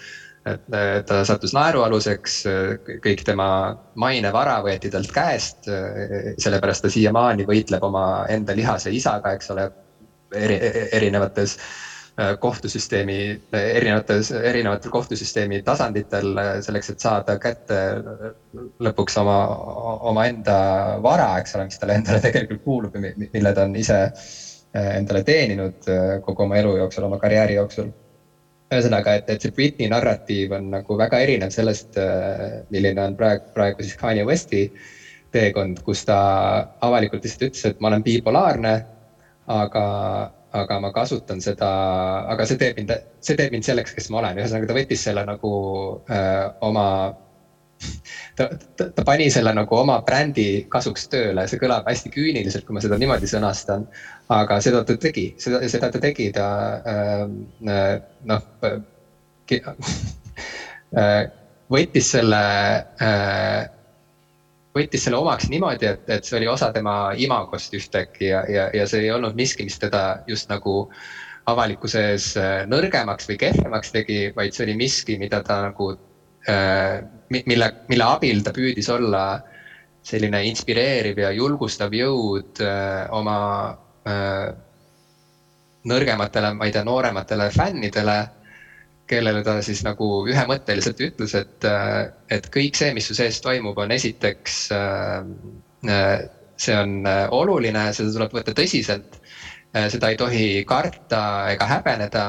[0.47, 2.36] et ta sattus naerualuseks,
[3.03, 3.49] kõik tema
[3.99, 5.66] mainevara võeti talt käest,
[6.42, 9.66] sellepärast ta siiamaani võitleb omaenda lihase isaga, eks ole,
[10.36, 10.61] eri,
[10.97, 11.57] erinevates
[12.40, 13.18] kohtusüsteemi,
[13.53, 16.30] erinevates, erinevatel kohtusüsteemi tasanditel
[16.64, 17.80] selleks, et saada kätte
[18.86, 19.36] lõpuks oma,
[20.12, 20.57] omaenda
[21.05, 24.01] vara, eks ole, mis talle endale tegelikult kuulub ja mille ta on ise
[24.76, 25.90] endale teeninud
[26.24, 27.92] kogu oma elu jooksul, oma karjääri jooksul
[28.73, 33.45] ühesõnaga, et, et see Britney narratiiv on nagu väga erinev sellest, äh, milline on praegu,
[33.55, 34.67] praegu siis Kanye Westi
[35.35, 36.19] teekond, kus ta
[36.87, 38.77] avalikult lihtsalt ütles, et ma olen bipolaarne.
[39.47, 39.83] aga,
[40.59, 41.69] aga ma kasutan seda,
[42.33, 42.89] aga see teeb mind,
[43.23, 45.53] see teeb mind selleks, kes ma olen, ühesõnaga ta võttis selle nagu
[46.11, 46.87] öö, äh, oma
[48.37, 52.77] ta, ta, ta pani selle nagu oma brändi kasuks tööle, see kõlab hästi küüniliselt, kui
[52.77, 53.87] ma seda niimoodi sõnastan.
[54.33, 56.47] aga seda ta tegi, seda, seda ta tegi, ta
[56.93, 58.43] ähm, äh, noh
[61.01, 61.22] äh,
[61.72, 62.43] võttis selle
[63.03, 63.68] äh,,
[64.77, 68.89] võttis selle omaks niimoodi, et, et see oli osa tema imagost ühtäkki ja, ja, ja
[68.91, 70.91] see ei olnud miski, mis teda just nagu
[71.47, 76.16] avalikkuse ees äh, nõrgemaks või kehvemaks tegi, vaid see oli miski, mida ta nagu Äh,
[76.47, 79.22] mille, mille abil ta püüdis olla
[80.07, 83.38] selline inspireeriv ja julgustav jõud äh, oma
[84.07, 84.53] äh,
[85.86, 88.16] nõrgematele, ma ei tea, noorematele fännidele,
[89.07, 91.66] kellele ta siis nagu ühemõtteliselt ütles, et,
[92.34, 94.57] et kõik see, mis su sees toimub, on esiteks,
[96.59, 99.20] see on oluline, seda tuleb võtta tõsiselt,
[99.94, 101.22] seda ei tohi karta
[101.53, 102.24] ega häbeneda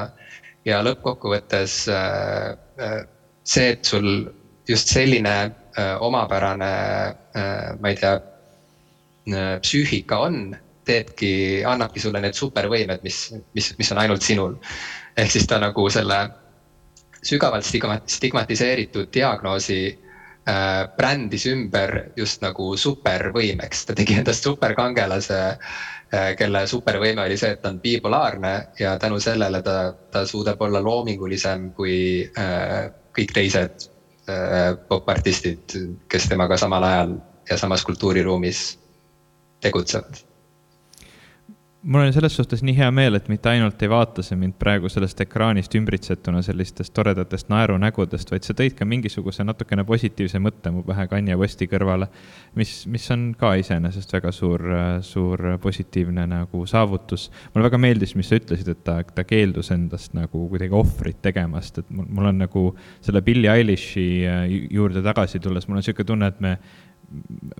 [0.68, 1.80] ja lõppkokkuvõttes
[3.48, 4.08] see, et sul
[4.68, 5.34] just selline
[5.78, 6.72] äh, omapärane
[7.34, 10.56] äh,, ma ei tea äh,, psüühika on,
[10.88, 13.22] teebki, annabki sulle need supervõimed, mis,
[13.56, 14.58] mis, mis on ainult sinul.
[15.18, 16.18] ehk siis ta nagu selle
[17.26, 26.30] sügavalt stigma-, stigmatiseeritud diagnoosi äh, brändis ümber just nagu supervõimeks, ta tegi endast superkangelase äh,,
[26.38, 29.80] kelle supervõime oli see, et ta on bipolaarne ja tänu sellele ta,
[30.12, 31.98] ta suudab olla loomingulisem kui
[32.38, 32.88] äh,
[33.18, 33.88] kõik teised
[34.30, 35.76] äh, popartistid,
[36.08, 37.18] kes temaga samal ajal
[37.50, 38.62] ja samas kultuuriruumis
[39.64, 40.27] tegutsevad
[41.88, 44.90] mul on selles suhtes nii hea meel, et mitte ainult ei vaata see mind praegu
[44.92, 50.82] sellest ekraanist ümbritsetuna sellistest toredatest naerunägudest, vaid sa tõid ka mingisuguse natukene positiivse mõtte mu
[50.84, 52.10] pähe Kanye Westi kõrvale.
[52.54, 54.64] mis, mis on ka iseenesest väga suur,
[55.02, 57.30] suur positiivne nagu saavutus.
[57.54, 61.78] mulle väga meeldis, mis sa ütlesid, et ta, ta keeldus endast nagu kuidagi ohvrit tegemast,
[61.78, 62.66] et mul, mul on nagu
[63.00, 64.26] selle Billie Eilish'i
[64.70, 66.58] juurde tagasi tulles, mul on niisugune tunne, et me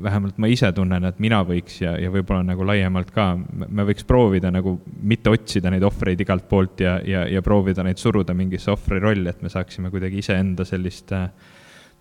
[0.03, 4.05] vähemalt ma ise tunnen, et mina võiks ja, ja võib-olla nagu laiemalt ka, me võiks
[4.09, 4.74] proovida nagu
[5.09, 9.28] mitte otsida neid ohvreid igalt poolt ja, ja, ja proovida neid suruda mingisse ohvri rolli,
[9.30, 11.14] et me saaksime kuidagi iseenda sellist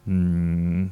[0.06, 0.88] mm,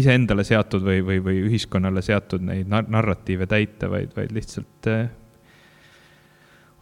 [0.00, 4.90] iseendale seatud või, või, või ühiskonnale seatud neid narratiive täita, vaid, vaid lihtsalt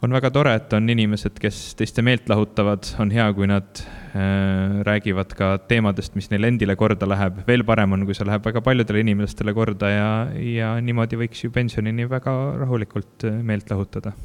[0.01, 4.79] on väga tore, et on inimesed, kes teiste meelt lahutavad, on hea, kui nad äh,
[4.87, 7.41] räägivad ka teemadest, mis neile endile korda läheb.
[7.47, 11.51] veel parem on, kui see läheb väga paljudele inimestele korda ja, ja niimoodi võiks ju
[11.55, 14.15] pensionini väga rahulikult äh, meelt lahutada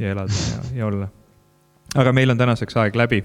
[0.00, 1.10] ja elada ja, ja olla.
[2.00, 3.24] aga meil on tänaseks aeg läbi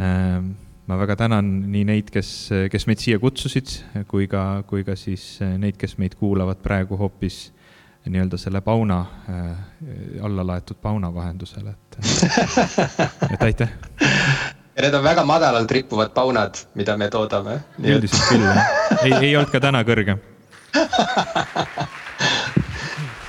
[0.00, 0.38] äh,.
[0.82, 3.68] ma väga tänan nii neid, kes, kes meid siia kutsusid,
[4.10, 7.52] kui ka, kui ka siis neid, kes meid kuulavad praegu hoopis
[8.08, 9.56] nii-öelda selle pauna äh,,
[10.24, 11.98] alla laetud pauna vahendusel, et
[13.34, 13.68] et aitäh.
[14.76, 17.60] ja need on väga madalalt rippuvad paunad, mida me toodame.
[17.78, 18.66] üldiselt küll jah,
[19.04, 20.18] ei, ei olnud ka täna kõrge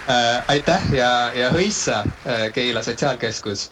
[0.09, 3.71] äh, aitäh ja, ja hõissa, äh, Keila Sotsiaalkeskus